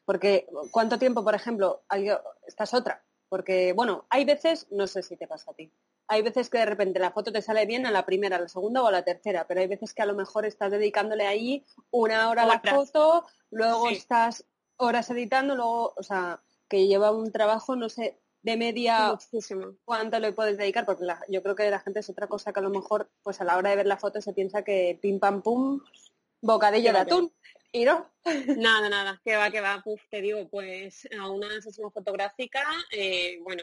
[0.07, 1.83] porque, ¿cuánto tiempo, por ejemplo?
[2.47, 3.03] Esta es otra.
[3.27, 5.69] Porque, bueno, hay veces, no sé si te pasa a ti,
[6.07, 8.47] hay veces que de repente la foto te sale bien a la primera, a la
[8.47, 11.65] segunda o a la tercera, pero hay veces que a lo mejor estás dedicándole ahí
[11.91, 14.45] una hora a la foto, luego estás
[14.77, 19.73] horas editando, luego, o sea, que lleva un trabajo, no sé, de media Muchísimo.
[19.83, 22.63] cuánto le puedes dedicar, porque yo creo que la gente es otra cosa que a
[22.63, 25.41] lo mejor, pues a la hora de ver la foto se piensa que pim pam
[25.41, 25.81] pum,
[26.41, 27.33] bocadillo de atún.
[27.77, 28.11] Y no.
[28.57, 33.37] Nada, nada, que va, que va, Uf, te digo, pues a una sesión fotográfica, eh,
[33.43, 33.61] bueno,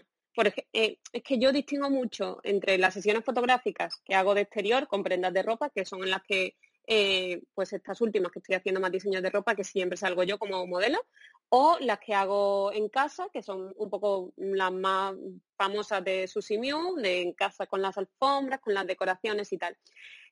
[0.72, 5.02] eh, es que yo distingo mucho entre las sesiones fotográficas que hago de exterior con
[5.02, 6.54] prendas de ropa, que son en las que,
[6.86, 10.38] eh, pues estas últimas que estoy haciendo más diseños de ropa, que siempre salgo yo
[10.38, 11.04] como modelo,
[11.48, 15.16] o las que hago en casa, que son un poco las más
[15.56, 19.76] famosas de Sushi Mew, de en casa con las alfombras, con las decoraciones y tal.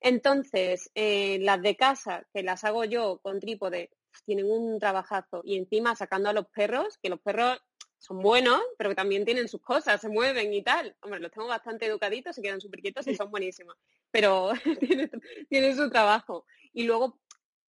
[0.03, 3.91] Entonces, eh, las de casa, que las hago yo con trípode,
[4.25, 5.43] tienen un trabajazo.
[5.45, 7.61] Y encima sacando a los perros, que los perros
[7.99, 10.97] son buenos, pero que también tienen sus cosas, se mueven y tal.
[11.03, 13.77] Hombre, los tengo bastante educaditos, se quedan súper quietos y son buenísimos.
[14.11, 14.53] Pero
[15.49, 16.45] tienen, su trabajo.
[16.73, 17.21] Y luego,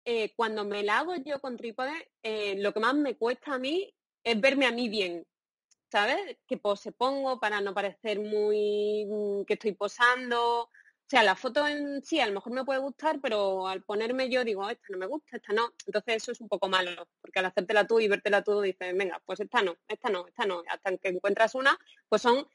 [0.05, 3.59] eh, cuando me la hago yo con trípode, eh, lo que más me cuesta a
[3.59, 3.91] mí
[4.23, 5.27] es verme a mí bien.
[5.91, 6.37] ¿Sabes?
[6.47, 10.69] ¿Qué pose pongo para no parecer muy mm, que estoy posando?
[11.09, 14.29] O sea, la foto en sí a lo mejor me puede gustar, pero al ponerme
[14.29, 15.73] yo digo, esta no me gusta, esta no.
[15.87, 19.19] Entonces eso es un poco malo, porque al hacértela tú y vértela tú dices, venga,
[19.25, 20.63] pues esta no, esta no, esta no.
[20.69, 21.79] Hasta que encuentras una,
[22.11, 22.47] pues son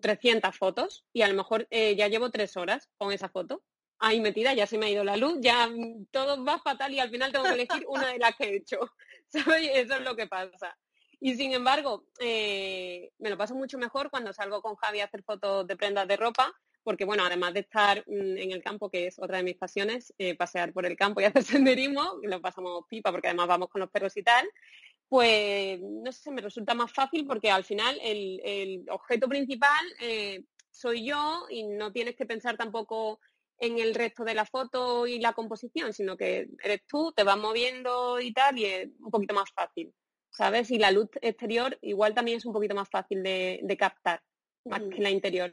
[0.00, 3.62] 300 mm, fotos y a lo mejor eh, ya llevo tres horas con esa foto
[4.00, 6.98] ahí metida, ya se me ha ido la luz, ya mm, todo va fatal y
[6.98, 8.80] al final tengo que elegir una de las que he hecho.
[9.28, 9.70] ¿Sabes?
[9.74, 10.76] Eso es lo que pasa.
[11.20, 15.22] Y sin embargo, eh, me lo paso mucho mejor cuando salgo con Javi a hacer
[15.22, 16.52] fotos de prendas de ropa,
[16.86, 20.14] porque bueno, además de estar mm, en el campo, que es otra de mis pasiones,
[20.18, 23.68] eh, pasear por el campo y hacer senderismo, que lo pasamos pipa porque además vamos
[23.70, 24.48] con los perros y tal,
[25.08, 31.04] pues no sé, me resulta más fácil porque al final el, objeto principal eh, soy
[31.04, 33.18] yo y no tienes que pensar tampoco
[33.58, 37.36] en el resto de la foto y la composición, sino que eres tú, te vas
[37.36, 39.92] moviendo y tal, y es un poquito más fácil,
[40.30, 40.70] ¿sabes?
[40.70, 44.22] Y la luz exterior igual también es un poquito más fácil de, captar,
[44.66, 45.52] más que la interior.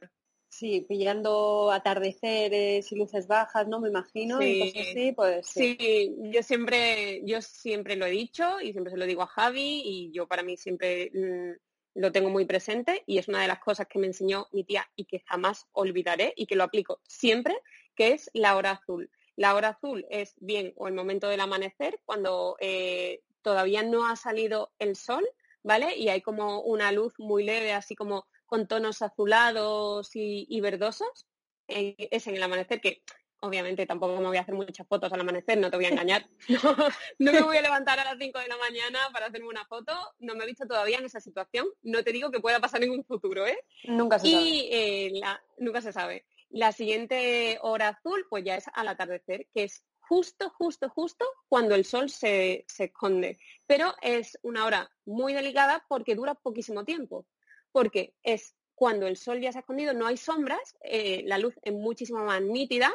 [0.53, 3.79] Sí, pillando atardeceres y luces bajas, ¿no?
[3.79, 4.37] Me imagino.
[4.39, 5.47] Sí, pues.
[5.47, 6.15] Sí.
[6.31, 10.11] yo siempre, yo siempre lo he dicho y siempre se lo digo a Javi y
[10.11, 11.53] yo para mí siempre mm,
[11.95, 14.87] lo tengo muy presente y es una de las cosas que me enseñó mi tía
[14.95, 17.55] y que jamás olvidaré y que lo aplico siempre,
[17.95, 19.09] que es la hora azul.
[19.35, 24.15] La hora azul es bien o el momento del amanecer, cuando eh, todavía no ha
[24.15, 25.27] salido el sol,
[25.63, 25.97] ¿vale?
[25.97, 31.25] Y hay como una luz muy leve, así como con tonos azulados y, verdosos,
[31.67, 33.01] es en el amanecer que
[33.39, 36.29] obviamente tampoco me voy a hacer muchas fotos al amanecer, no te voy a engañar.
[37.17, 39.91] No, me voy a levantar a las 5 de la mañana para hacerme una foto.
[40.19, 41.65] No me he visto todavía en esa situación.
[41.81, 43.57] No te digo que pueda pasar en un futuro, ¿eh?
[43.85, 45.21] Nunca se y, Eh,
[45.57, 46.27] nunca se sabe.
[46.51, 51.73] La siguiente hora azul, pues ya es al atardecer, que es justo, justo, justo cuando
[51.73, 53.39] el sol se, se esconde.
[53.65, 57.25] Pero es una hora muy delicada porque dura poquísimo tiempo.
[57.73, 61.55] Porque es cuando el sol ya se ha escondido, no hay sombras, eh, la luz
[61.61, 62.93] es muchísimo más nítida,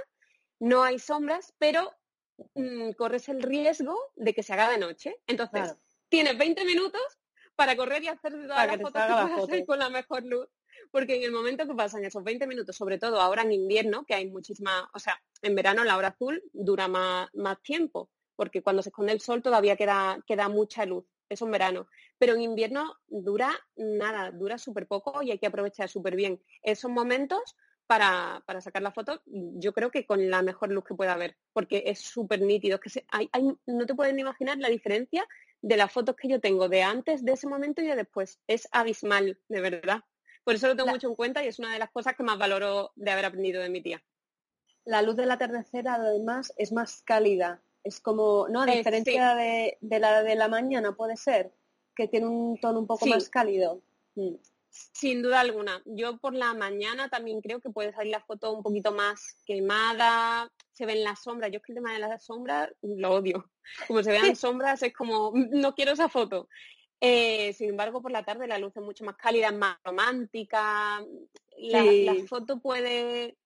[0.60, 1.92] no hay sombras, pero
[2.54, 5.16] mm, corres el riesgo de que se haga de noche.
[5.26, 5.76] Entonces,
[6.08, 7.00] tienes 20 minutos
[7.54, 10.48] para correr y hacer todas las fotos que puedas hacer con la mejor luz.
[10.90, 14.14] Porque en el momento que pasan esos 20 minutos, sobre todo ahora en invierno, que
[14.14, 18.82] hay muchísima, o sea, en verano la hora azul dura más, más tiempo, porque cuando
[18.82, 21.88] se esconde el sol todavía queda, queda mucha luz eso en verano.
[22.18, 26.90] Pero en invierno dura nada, dura súper poco y hay que aprovechar súper bien esos
[26.90, 27.56] momentos
[27.88, 31.84] para, sacar la foto, yo creo que con la mejor luz que pueda haber, porque
[31.86, 32.78] es súper nítido.
[32.78, 33.30] que hay,
[33.66, 35.26] no te pueden imaginar la diferencia
[35.62, 38.40] de las fotos que yo tengo de antes de ese momento y de después.
[38.46, 40.04] Es abismal, de verdad.
[40.44, 42.38] Por eso lo tengo mucho en cuenta y es una de las cosas que más
[42.38, 44.02] valoro de haber aprendido de mi tía.
[44.84, 48.62] La luz de la atardecer además es más cálida, es como, ¿no?
[48.62, 51.52] A eh, diferencia de, la de la mañana, puede ser,
[51.94, 53.82] que tiene un tono un poco más cálido.
[54.14, 54.34] Mm.
[54.70, 55.82] Sin duda alguna.
[55.86, 60.52] Yo por la mañana también creo que puede salir la foto un poquito más quemada,
[60.72, 61.50] se ven las sombras.
[61.50, 63.50] Yo es que el tema de las sombras lo odio.
[63.86, 66.48] Como se vean sombras es como, no quiero esa foto.
[67.00, 71.04] Eh, sin embargo, por la tarde la luz es mucho más cálida, es más romántica.
[71.56, 73.36] La, foto puede,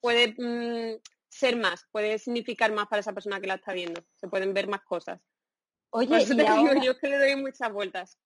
[0.00, 1.00] puede mm,
[1.36, 4.02] ser más, puede significar más para esa persona que la está viendo.
[4.16, 5.20] Se pueden ver más cosas.
[5.90, 6.24] Oye,
[6.82, 8.18] yo que le doy muchas vueltas.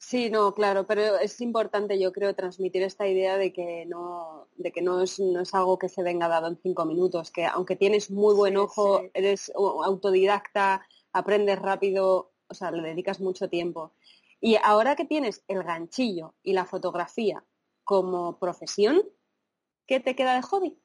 [0.00, 4.70] Sí, no, claro, pero es importante, yo creo, transmitir esta idea de que no, de
[4.70, 7.74] que no es, no es algo que se venga dado en cinco minutos, que aunque
[7.74, 13.92] tienes muy buen ojo, eres autodidacta, aprendes rápido, o sea, le dedicas mucho tiempo.
[14.40, 17.44] Y ahora que tienes el ganchillo y la fotografía
[17.82, 19.02] como profesión,
[19.86, 20.78] ¿qué te queda de hobby?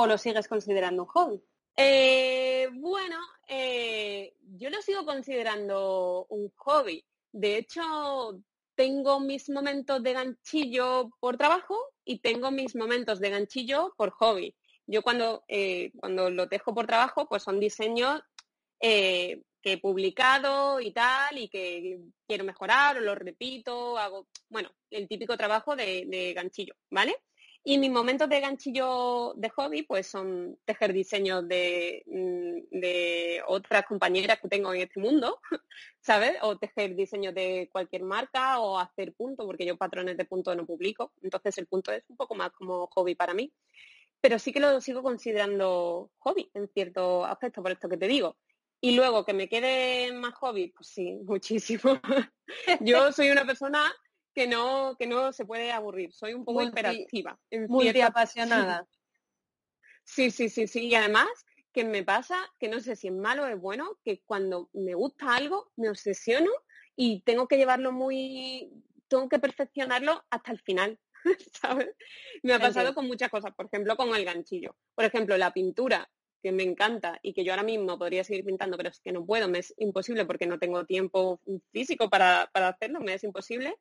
[0.00, 1.42] ¿O lo sigues considerando un hobby?
[1.76, 3.18] Eh, bueno,
[3.48, 7.04] eh, yo lo sigo considerando un hobby.
[7.32, 8.40] De hecho,
[8.76, 14.54] tengo mis momentos de ganchillo por trabajo y tengo mis momentos de ganchillo por hobby.
[14.86, 18.22] Yo cuando, eh, cuando lo dejo por trabajo, pues son diseños
[18.80, 25.08] que he publicado y tal, y que quiero mejorar o lo repito, hago, bueno, el
[25.08, 27.16] típico trabajo de ganchillo, ¿vale?
[27.64, 33.84] Y mis momentos de ganchillo de hobby, pues son tejer diseños de, mm, de otras
[33.84, 35.40] compañeras que tengo en este mundo,
[36.00, 36.36] ¿sabes?
[36.42, 40.64] O tejer diseños de cualquier marca o hacer punto, porque yo patrones de punto no
[40.64, 41.12] publico.
[41.22, 43.52] Entonces el punto es un poco más como hobby para mí.
[44.20, 48.36] Pero sí que lo sigo considerando hobby en cierto aspecto, por esto que te digo.
[48.80, 52.00] Y luego que me quede más hobby, pues sí, muchísimo.
[52.80, 53.92] yo soy una persona
[54.38, 56.12] que no, que no se puede aburrir.
[56.12, 57.36] Soy un poco hiperactiva.
[57.66, 58.86] Muy apasionada.
[60.10, 60.86] Sí, sí, sí, sí.
[60.86, 61.28] Y además
[61.70, 64.94] que me pasa, que no sé si es malo o es bueno, que cuando me
[64.94, 66.50] gusta algo, me obsesiono
[66.96, 68.72] y tengo que llevarlo muy,
[69.06, 70.98] tengo que perfeccionarlo hasta el final.
[71.60, 71.90] ¿sabes?
[72.42, 74.76] Me ha pasado con muchas cosas, por ejemplo, con el ganchillo.
[74.94, 76.08] Por ejemplo, la pintura,
[76.42, 79.26] que me encanta y que yo ahora mismo podría seguir pintando, pero es que no
[79.26, 83.76] puedo, me es imposible porque no tengo tiempo físico para, para hacerlo, me es imposible.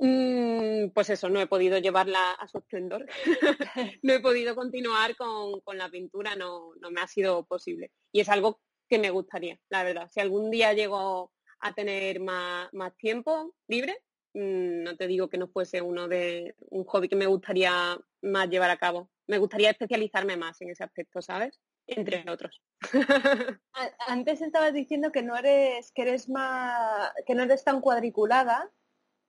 [0.00, 3.06] Mm, pues eso, no he podido llevarla a su esplendor.
[4.02, 7.90] no he podido continuar con, la pintura, no, no, me ha sido posible.
[8.12, 10.08] Y es algo que me gustaría, la verdad.
[10.10, 13.98] Si algún día llego a tener más, tiempo libre,
[14.34, 18.48] mm, no te digo que no fuese uno de un hobby que me gustaría más
[18.48, 19.10] llevar a cabo.
[19.26, 21.58] Me gustaría especializarme más en ese aspecto, ¿sabes?
[21.88, 22.62] Entre otros.
[24.06, 28.70] Antes estabas diciendo que no eres, que eres más, que no eres tan cuadriculada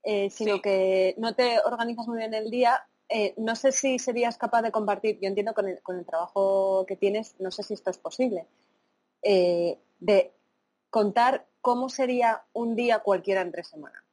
[0.04, 2.88] eh, sino que no te organizas muy bien el día.
[3.10, 6.86] Eh, no sé si serías capaz de compartir, yo entiendo con el, con el trabajo
[6.88, 8.46] que tienes, no sé si esto es posible,
[9.24, 10.32] eh, de
[10.90, 14.04] contar cómo sería un día cualquiera entre semana.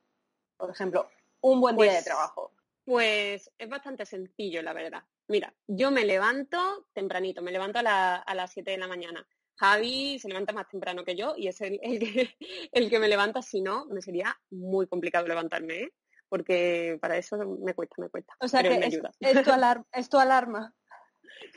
[0.56, 1.08] Por ejemplo,
[1.42, 2.52] un buen día de pues trabajo.
[2.84, 5.02] Pues es bastante sencillo, la verdad.
[5.28, 9.26] Mira, yo me levanto tempranito, me levanto a, a las 7 de la mañana.
[9.56, 11.80] Javi se levanta más temprano que yo y es el,
[12.72, 15.92] el, que, me levanta, si no, me sería muy complicado levantarme, ¿eh?
[16.28, 18.34] porque para eso me cuesta, me cuesta.
[18.40, 18.68] O sea que
[19.20, 20.74] es, tu alarma, es tu alarma.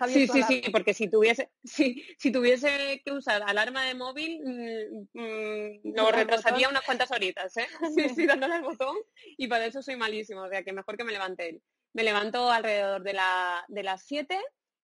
[0.08, 5.20] sí, sí, sí, porque si tuviese, si, si tuviese que usar alarma de móvil, mm,
[5.20, 7.68] mm, lo retrasaría unas cuantas horitas, ¿eh?
[7.95, 8.95] Sí, sí, dándole al botón
[9.38, 11.62] y para eso soy malísimo, o sea que mejor que me levante él.
[11.91, 14.39] Me levanto alrededor de, la, de las 7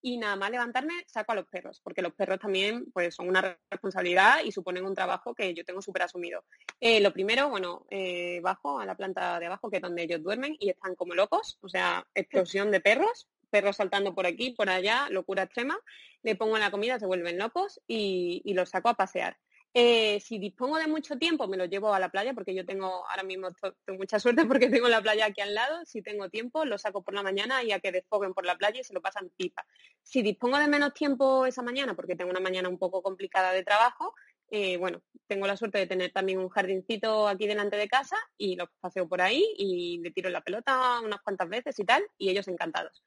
[0.06, 3.58] y nada más levantarme saco a los perros, porque los perros también pues son una
[3.68, 6.44] responsabilidad y suponen un trabajo que yo tengo súper asumido.
[6.78, 10.22] Eh, lo primero, bueno, eh, bajo a la planta de abajo, que es donde ellos
[10.22, 14.70] duermen, y están como locos, o sea, explosión de perros, perros saltando por aquí, por
[14.70, 15.76] allá, locura extrema,
[16.22, 19.36] le pongo la comida, se vuelven locos y, y los saco a pasear.
[19.78, 23.06] Eh, si dispongo de mucho tiempo, me lo llevo a la playa, porque yo tengo,
[23.10, 23.48] ahora mismo
[23.84, 25.84] tengo mucha suerte porque tengo la playa aquí al lado.
[25.84, 28.80] Si tengo tiempo, lo saco por la mañana y a que desfoguen por la playa
[28.80, 29.66] y se lo pasan pipa.
[30.02, 33.64] Si dispongo de menos tiempo esa mañana, porque tengo una mañana un poco complicada de
[33.64, 34.14] trabajo,
[34.48, 38.56] eh, bueno, tengo la suerte de tener también un jardincito aquí delante de casa y
[38.56, 42.30] los paseo por ahí y le tiro la pelota unas cuantas veces y tal, y
[42.30, 43.04] ellos encantados.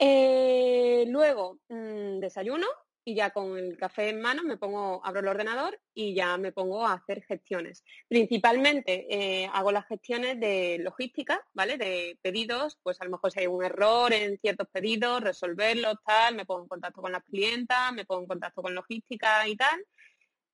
[0.00, 2.66] Eh, luego, mm, desayuno,
[3.08, 6.50] y ya con el café en mano me pongo, abro el ordenador y ya me
[6.50, 7.84] pongo a hacer gestiones.
[8.08, 11.78] Principalmente eh, hago las gestiones de logística, ¿vale?
[11.78, 16.34] De pedidos, pues a lo mejor si hay un error en ciertos pedidos, resolverlos, tal,
[16.34, 19.86] me pongo en contacto con las clientas, me pongo en contacto con logística y tal.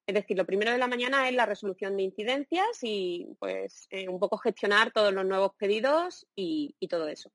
[0.07, 4.11] Es decir, lo primero de la mañana es la resolución de incidencias y pues eh,
[4.11, 7.33] un poco gestionar todos los nuevos pedidos y todo eso.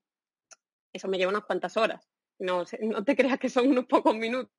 [0.94, 2.08] Eso me lleva unas cuantas horas
[2.40, 4.52] no, no te creas que son unos pocos minutos.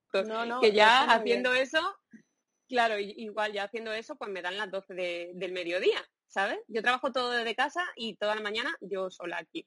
[0.61, 1.81] que ya haciendo eso,
[2.69, 4.95] claro, igual ya haciendo eso, pues me dan las 12
[5.35, 6.59] del mediodía, ¿sabes?
[6.69, 9.67] Yo trabajo todo desde casa y toda la mañana yo sola aquí.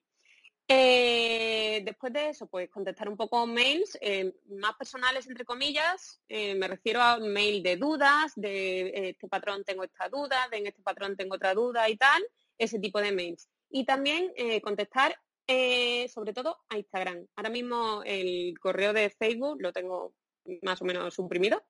[0.74, 6.22] Eh, después de eso, pues contestar un poco mails eh, más personales, entre comillas.
[6.30, 10.68] Eh, me refiero a mail de dudas, de este patrón tengo esta duda, de en
[10.68, 12.24] este patrón tengo otra duda y tal,
[12.58, 13.50] ese tipo de mails.
[13.70, 15.18] Y también contestar
[15.48, 17.28] eh, sobre todo a Instagram.
[17.36, 20.14] Ahora mismo el correo de Facebook lo tengo
[20.62, 21.64] más o menos suprimido,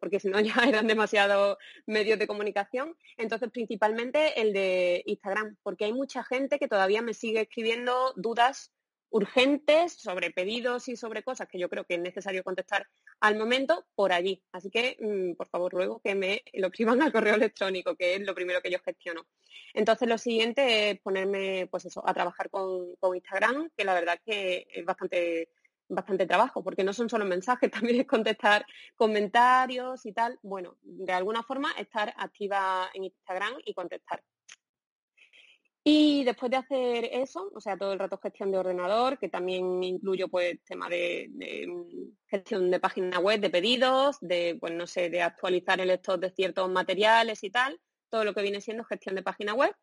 [0.00, 1.56] porque si no ya eran demasiados
[1.86, 2.96] medios de comunicación.
[3.16, 8.72] Entonces, principalmente el de Instagram, porque hay mucha gente que todavía me sigue escribiendo dudas
[9.14, 12.88] urgentes sobre pedidos y sobre cosas que yo creo que es necesario contestar
[13.20, 14.42] al momento por allí.
[14.50, 18.20] Así que, mm, por favor, ruego que me lo escriban al correo electrónico, que es
[18.22, 19.24] lo primero que yo gestiono.
[19.72, 24.66] Entonces, lo siguiente es ponerme, pues eso, a trabajar con, Instagram, que la verdad que
[24.68, 25.48] es bastante
[25.86, 30.40] bastante trabajo, porque no son solo mensajes, también es contestar comentarios y tal.
[30.42, 34.24] Bueno, de alguna forma estar activa en Instagram y contestar.
[35.86, 39.82] Y después de hacer eso, o sea, todo el rato gestión de ordenador, que también
[39.82, 41.28] incluyo pues tema de,
[41.68, 46.18] mm, gestión de página web, de pedidos, de, pues no sé, de actualizar el stock
[46.20, 47.78] de ciertos materiales y tal,
[48.08, 49.74] todo lo que viene siendo gestión de página web.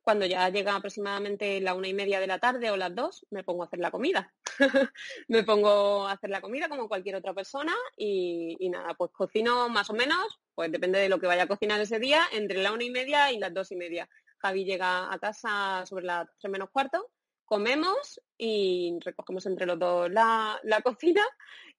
[0.00, 3.44] Cuando ya llega aproximadamente la una y media de la tarde o las dos, me
[3.44, 4.32] pongo a hacer la comida.
[5.28, 9.68] me pongo a hacer la comida como cualquier otra persona y, y nada, pues cocino
[9.68, 12.72] más o menos, pues depende de lo que vaya a cocinar ese día, entre la
[12.72, 14.08] una y media y las dos y media
[14.44, 17.10] Javi llega a casa sobre las tres menos cuarto,
[17.46, 21.22] comemos y recogemos entre los dos la, cocina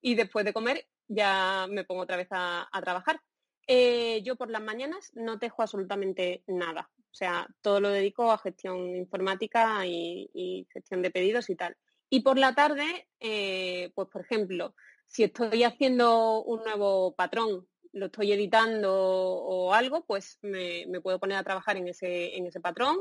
[0.01, 3.21] y después de comer ya me pongo otra vez a, trabajar.
[3.67, 6.89] Eh, yo por las mañanas no dejo absolutamente nada.
[6.97, 11.77] O sea, todo lo dedico a gestión informática y, gestión de pedidos y tal.
[12.09, 14.73] Y por la tarde, eh, pues por ejemplo,
[15.05, 21.37] si estoy haciendo un nuevo patrón lo estoy editando o algo, pues me, puedo poner
[21.37, 22.97] a trabajar en ese, en ese patrón,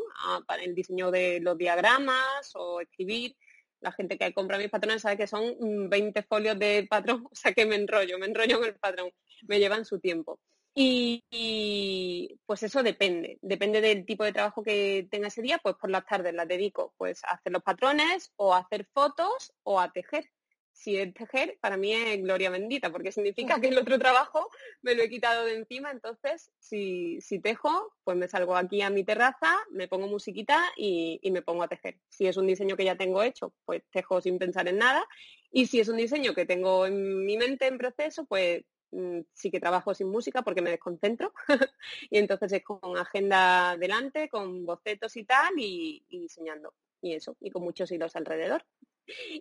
[0.47, 3.37] para el diseño de los diagramas o escribir.
[3.81, 7.53] La gente que compra mis patrones sabe que son 20 folios de patrón, o sea
[7.53, 9.11] que me enrollo, me enrollo en el patrón,
[9.49, 10.39] me llevan su tiempo.
[10.77, 15.91] Y, pues eso depende, depende del tipo de trabajo que tenga ese día, pues por
[15.91, 19.93] las tardes las dedico pues a hacer los patrones o a hacer fotos o a
[19.93, 20.29] tejer
[20.75, 24.51] si es tejer, para mí es gloria bendita, porque significa que el otro trabajo
[24.83, 28.91] me lo he quitado de encima, entonces si, si tejo, pues me salgo aquí a
[28.91, 31.99] mi terraza, me pongo musiquita y, me pongo a tejer.
[32.09, 35.07] Si es un diseño que ya tengo hecho, pues tejo sin pensar en nada.
[35.51, 39.51] Y si es un diseño que tengo en mi mente en proceso, pues mm, sí
[39.53, 41.33] que trabajo sin música porque me desconcentro.
[42.11, 46.75] y entonces es con agenda delante, con bocetos y tal, y, y diseñando.
[47.01, 48.65] Y eso, y con muchos hilos alrededor.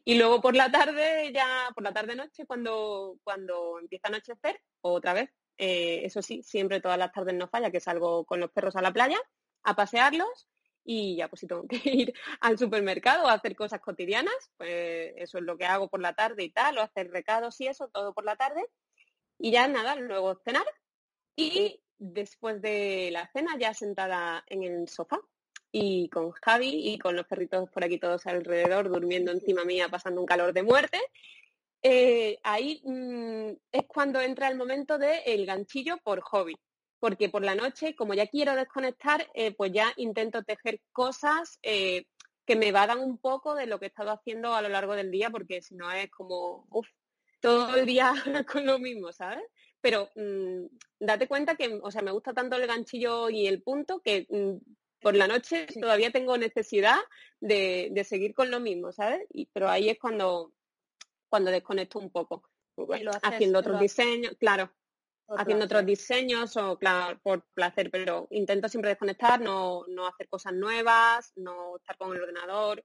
[0.04, 5.14] Y luego por la tarde, ya por la tarde-noche, cuando, cuando empieza a anochecer, otra
[5.14, 8.76] vez, eh, eso sí, siempre todas las tardes no falla, que salgo con los perros
[8.76, 9.20] a la playa
[9.64, 10.48] a pasearlos
[10.86, 15.38] y ya pues si tengo que ir al supermercado a hacer cosas cotidianas, pues eso
[15.38, 18.14] es lo que hago por la tarde y tal, o hacer recados y eso, todo
[18.14, 18.66] por la tarde.
[19.40, 20.66] Y ya nada, luego cenar
[21.36, 25.20] y después de la cena ya sentada en el sofá
[25.76, 30.22] y con Javi y con los perritos por aquí todos alrededor durmiendo encima mía pasando
[30.22, 31.02] un calor de muerte.
[31.82, 36.56] Eh, ahí mm, es cuando entra el momento del el ganchillo por hobby,
[37.00, 42.06] porque por la noche, como ya quiero desconectar, eh, pues ya intento tejer cosas eh,
[42.46, 45.10] que me vadan un poco de lo que he estado haciendo a lo largo del
[45.10, 46.88] día, porque si no es como, uff,
[47.42, 48.14] todo el día
[48.48, 49.44] con lo mismo, ¿sabes?
[49.82, 50.66] Pero mm,
[51.00, 54.58] date cuenta que, o sea, me gusta tanto el ganchillo y el punto que mm,
[55.04, 56.98] por la noche todavía tengo necesidad
[57.40, 59.28] de, seguir con lo mismo, ¿sabes?
[59.32, 60.54] Y, pero ahí es cuando,
[61.30, 62.44] cuando desconecto un poco.
[63.22, 64.72] haciendo otros diseños, claro,
[65.28, 70.54] haciendo otros diseños o claro, por placer, pero intento siempre desconectar, no, no hacer cosas
[70.54, 72.84] nuevas, no estar con el ordenador,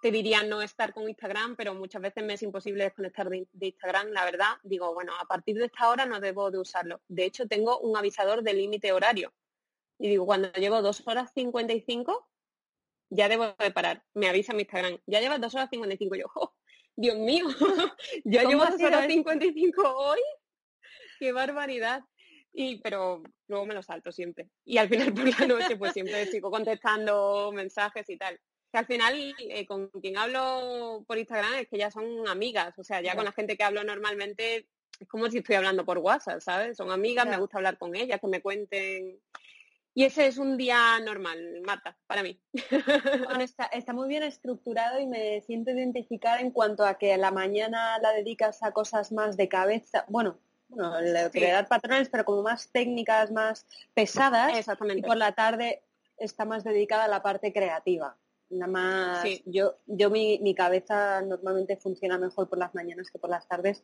[0.00, 4.08] te diría no estar con Instagram, pero muchas veces me es imposible desconectar de, Instagram,
[4.08, 4.52] la verdad.
[4.62, 7.00] Digo, bueno, a partir de esta hora no debo de usarlo.
[7.08, 9.32] De hecho, tengo un avisador de límite horario.
[9.98, 12.28] Y digo, cuando llevo dos horas 55,
[13.10, 14.04] ya debo de parar.
[14.14, 14.98] Me avisa mi Instagram.
[15.06, 16.14] Ya llevas dos horas 55.
[16.14, 16.54] Y yo, oh,
[16.96, 17.46] Dios mío,
[18.24, 20.20] ya llevo dos horas 55 hoy.
[21.18, 22.04] ¡Qué barbaridad!
[22.52, 24.48] Y, pero luego me lo salto siempre.
[24.64, 28.40] Y al final por la noche pues siempre sigo contestando mensajes y tal
[28.70, 32.84] que al final eh, con quien hablo por Instagram es que ya son amigas, o
[32.84, 34.68] sea, ya con la gente que hablo normalmente
[35.00, 36.76] es como si estoy hablando por WhatsApp, ¿sabes?
[36.76, 39.20] Son amigas, me gusta hablar con ellas, que me cuenten.
[39.98, 42.40] Y ese es un día normal, Marta, para mí.
[43.26, 47.16] Bueno, está, está muy bien estructurado y me siento identificar en cuanto a que a
[47.16, 50.38] la mañana la dedicas a cosas más de cabeza, bueno,
[50.68, 50.92] bueno,
[51.32, 54.56] crear patrones, pero como más técnicas, más pesadas.
[54.56, 55.00] Exactamente.
[55.00, 55.82] Y por la tarde
[56.16, 58.16] está más dedicada a la parte creativa.
[58.50, 63.30] Nada más, yo, yo mi, mi, cabeza normalmente funciona mejor por las mañanas que por
[63.30, 63.82] las tardes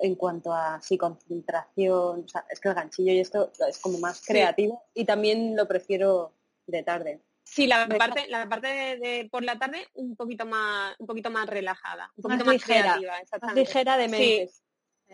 [0.00, 3.98] en cuanto a sí, concentración, o sea, es que el ganchillo y esto es como
[3.98, 6.32] más creativo y también lo prefiero
[6.66, 7.20] de tarde.
[7.44, 11.48] Sí, la parte, la parte de, por la tarde un poquito más, un poquito más
[11.48, 14.50] relajada, un poquito más, ligera, creativa, Más ligera de mente.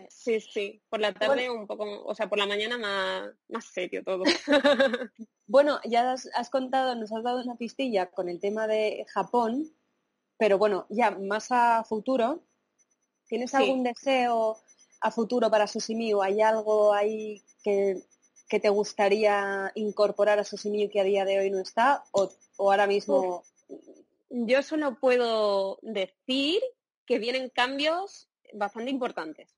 [0.09, 4.03] Sí, sí, por la tarde un poco, o sea, por la mañana más, más serio
[4.03, 4.23] todo.
[5.47, 9.73] bueno, ya has, contado, nos has dado una pistilla con el tema de Japón,
[10.37, 12.43] pero bueno, ya más a futuro,
[13.25, 14.57] ¿tienes algún deseo
[15.01, 16.21] a futuro para Susimiu?
[16.21, 18.03] ¿Hay algo ahí que,
[18.49, 22.03] te gustaría incorporar a Susimiu que a día de hoy no está?
[22.11, 23.43] ¿O, ahora mismo...?
[24.29, 26.61] Yo solo puedo decir
[27.05, 29.49] que vienen cambios bastante importantes.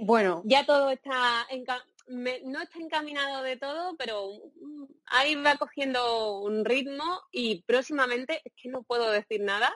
[0.00, 0.42] Bueno.
[0.44, 1.46] Ya todo está,
[2.08, 4.32] no está encaminado de todo, pero
[5.06, 9.72] ahí va cogiendo un ritmo y próximamente, es que no puedo decir nada,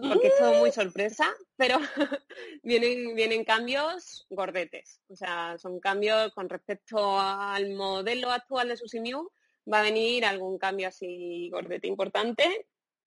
[0.00, 1.78] porque es todo muy sorpresa, pero
[2.62, 5.00] vienen, vienen cambios gordetes.
[5.08, 9.30] O sea, son cambios con respecto al modelo actual de Susimiu,
[9.70, 12.66] va a venir algún cambio así gordete importante,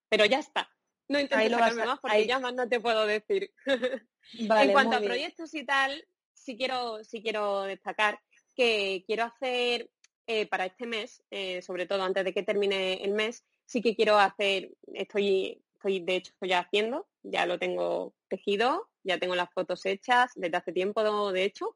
[0.09, 0.69] pero ya está.
[1.07, 3.51] No intento sacarme más porque ya más no te puedo decir.
[4.33, 8.19] en cuanto a proyectos y tal, sí quiero, quiero destacar
[8.55, 9.89] que quiero hacer
[10.27, 13.95] eh, para este mes, eh, sobre todo antes de que termine el mes, sí que
[13.95, 19.85] quiero hacer, estoy, de hecho ya haciendo, ya lo tengo tejido, ya tengo las fotos
[19.85, 21.75] hechas desde hace tiempo, de hecho,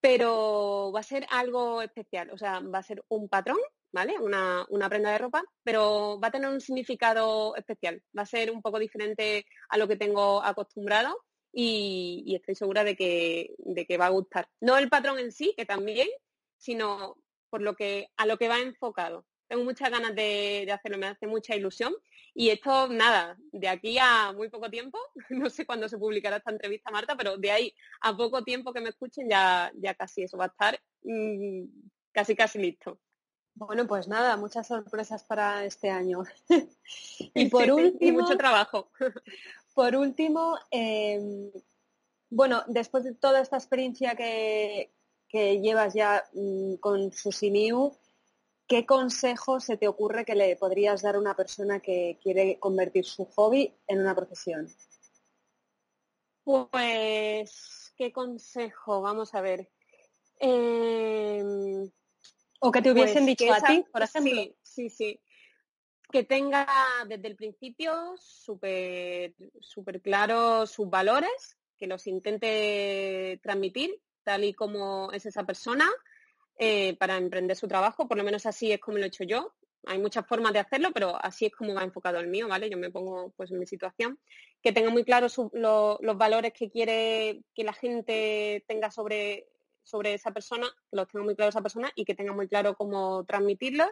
[0.00, 3.58] pero va a ser algo especial, o sea, va a ser un patrón,
[3.92, 4.18] ¿vale?
[4.18, 8.50] Una, una, prenda de ropa, pero va a tener un significado especial, va a ser
[8.50, 13.98] un poco diferente a lo que tengo acostumbrado y, estoy segura de que, de que
[13.98, 14.48] va a gustar.
[14.60, 16.08] No el patrón en sí, que también,
[16.56, 17.16] sino
[17.50, 19.24] por lo que, a lo que va enfocado.
[19.48, 21.94] Tengo muchas ganas de, hacerlo, me hace mucha ilusión.
[22.34, 24.98] Y esto, nada, de aquí a muy poco tiempo,
[25.30, 28.80] no sé cuándo se publicará esta entrevista, Marta, pero de ahí a poco tiempo que
[28.80, 31.64] me escuchen ya, ya casi eso va a estar mm,
[32.12, 33.00] casi casi listo.
[33.54, 36.22] Bueno, pues nada, muchas sorpresas para este año.
[37.34, 38.90] y por último, y mucho trabajo.
[39.74, 41.50] Por último, em,
[42.30, 44.92] bueno, después de toda esta experiencia que,
[45.32, 47.96] llevas ya mm, con Susimiu,
[48.68, 53.04] ¿qué consejo se te ocurre que le podrías dar a una persona que quiere convertir
[53.04, 54.68] su hobby en una profesión?
[56.44, 59.00] Pues, ¿qué consejo?
[59.00, 59.68] Vamos a ver.
[60.38, 61.90] Em,
[62.60, 64.54] o que te hubiesen pues dicho a ti, por ejemplo.
[64.62, 65.20] sí, sí
[66.10, 66.66] que tenga
[67.06, 75.12] desde el principio súper super claros sus valores, que los intente transmitir tal y como
[75.12, 75.88] es esa persona
[76.58, 79.54] eh, para emprender su trabajo, por lo menos así es como lo he hecho yo.
[79.86, 82.68] Hay muchas formas de hacerlo, pero así es como va enfocado el mío, ¿vale?
[82.68, 84.18] Yo me pongo pues en mi situación.
[84.60, 89.46] Que tenga muy claros los valores que quiere que la gente tenga sobre,
[89.84, 92.74] sobre esa persona, que los tenga muy claro esa persona y que tenga muy claro
[92.74, 93.84] cómo transmitirlo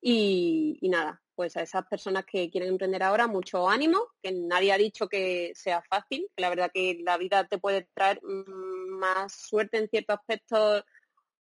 [0.00, 4.78] y, nada, pues a esas personas que quieren emprender ahora, mucho ánimo, que nadie ha
[4.78, 9.32] dicho que sea fácil, que la verdad que la vida te puede traer mm, más
[9.34, 10.84] suerte en ciertos aspectos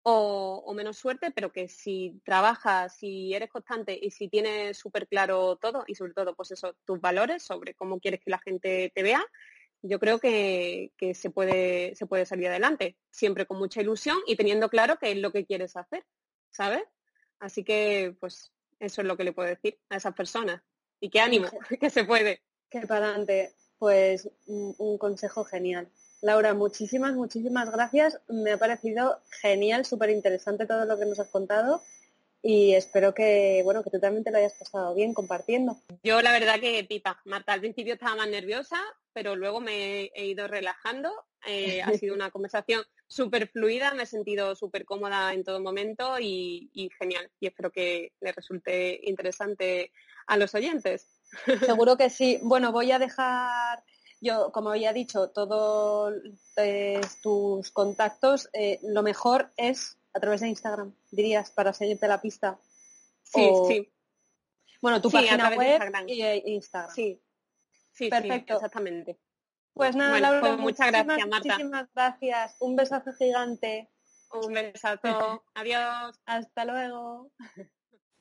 [0.04, 5.56] o, menos suerte, pero que si trabajas, si eres constante y si tienes súper claro
[5.56, 9.04] todo y sobre todo pues eso, tus valores sobre cómo quieres que la gente te
[9.04, 9.26] vea,
[9.82, 14.70] yo creo que, se, puede, se puede salir adelante, siempre con mucha ilusión y teniendo
[14.70, 16.06] claro qué es lo que quieres hacer,
[16.52, 16.84] ¿sabes?
[17.40, 20.62] Así que, pues, eso es lo que le puedo decir a esas personas.
[21.00, 21.48] Y qué ánimo,
[21.82, 22.42] que se puede.
[22.70, 23.54] Qué para adelante.
[23.78, 25.92] Pues un consejo genial.
[26.24, 28.18] Laura, muchísimas, muchísimas gracias.
[28.30, 31.82] Me ha parecido genial, súper interesante todo lo que nos has contado
[32.42, 35.78] y espero que, bueno, que tú también te lo hayas pasado bien compartiendo.
[36.02, 38.80] Yo la verdad que pipa, Marta, al principio estaba más nerviosa,
[39.12, 41.12] pero luego me he ido relajando.
[41.46, 46.20] Eh, ha sido una conversación súper fluida, me he sentido súper cómoda en todo momento
[46.22, 47.30] y, y genial.
[47.42, 49.92] Y espero que le resulte interesante
[50.28, 51.20] a los oyentes.
[51.66, 52.40] Seguro que sí.
[52.44, 53.84] Bueno, voy a dejar
[54.24, 56.16] yo, como había dicho, todos
[56.56, 62.22] eh, tus contactos, eh, lo mejor es a través de Instagram, dirías, para seguirte la
[62.22, 62.58] pista.
[63.24, 63.94] Sí, sí.
[64.82, 66.94] Bueno, tu página web y eh, Instagram.
[66.94, 67.22] Sí,
[67.92, 68.56] sí, perfecto.
[68.56, 69.20] exactamente.
[69.74, 71.50] Pues nada, Laura, pues muchas gracias, Marta.
[71.50, 72.56] Muchísimas gracias.
[72.60, 73.90] Un besazo gigante.
[74.32, 75.44] Un besazo.
[75.56, 76.20] Adiós.
[76.26, 77.32] Hasta luego.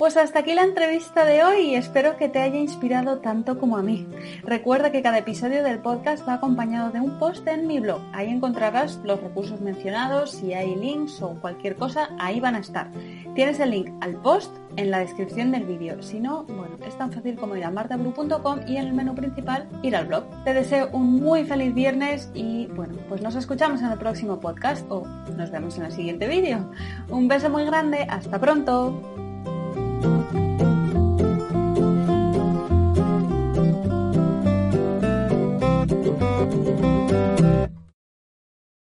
[0.03, 3.77] Pues hasta aquí la entrevista de hoy y espero que te haya inspirado tanto como
[3.77, 4.05] a mí.
[4.43, 8.01] Recuerda que cada episodio del podcast va acompañado de un post en mi blog.
[8.13, 12.91] Ahí encontrarás los recursos mencionados, si hay links o cualquier cosa, ahí van a estar.
[13.37, 16.03] Tienes el link al post en la descripción del vídeo.
[16.03, 19.69] Si no, bueno, es tan fácil como ir a martablu.com y en el menú principal
[19.85, 20.25] ir al blog.
[20.43, 24.85] Te deseo un muy feliz viernes y bueno, pues nos escuchamos en el próximo podcast
[24.91, 26.69] o nos vemos en el siguiente vídeo.
[27.09, 29.22] Un beso muy grande, hasta pronto.
[30.03, 30.42] thank you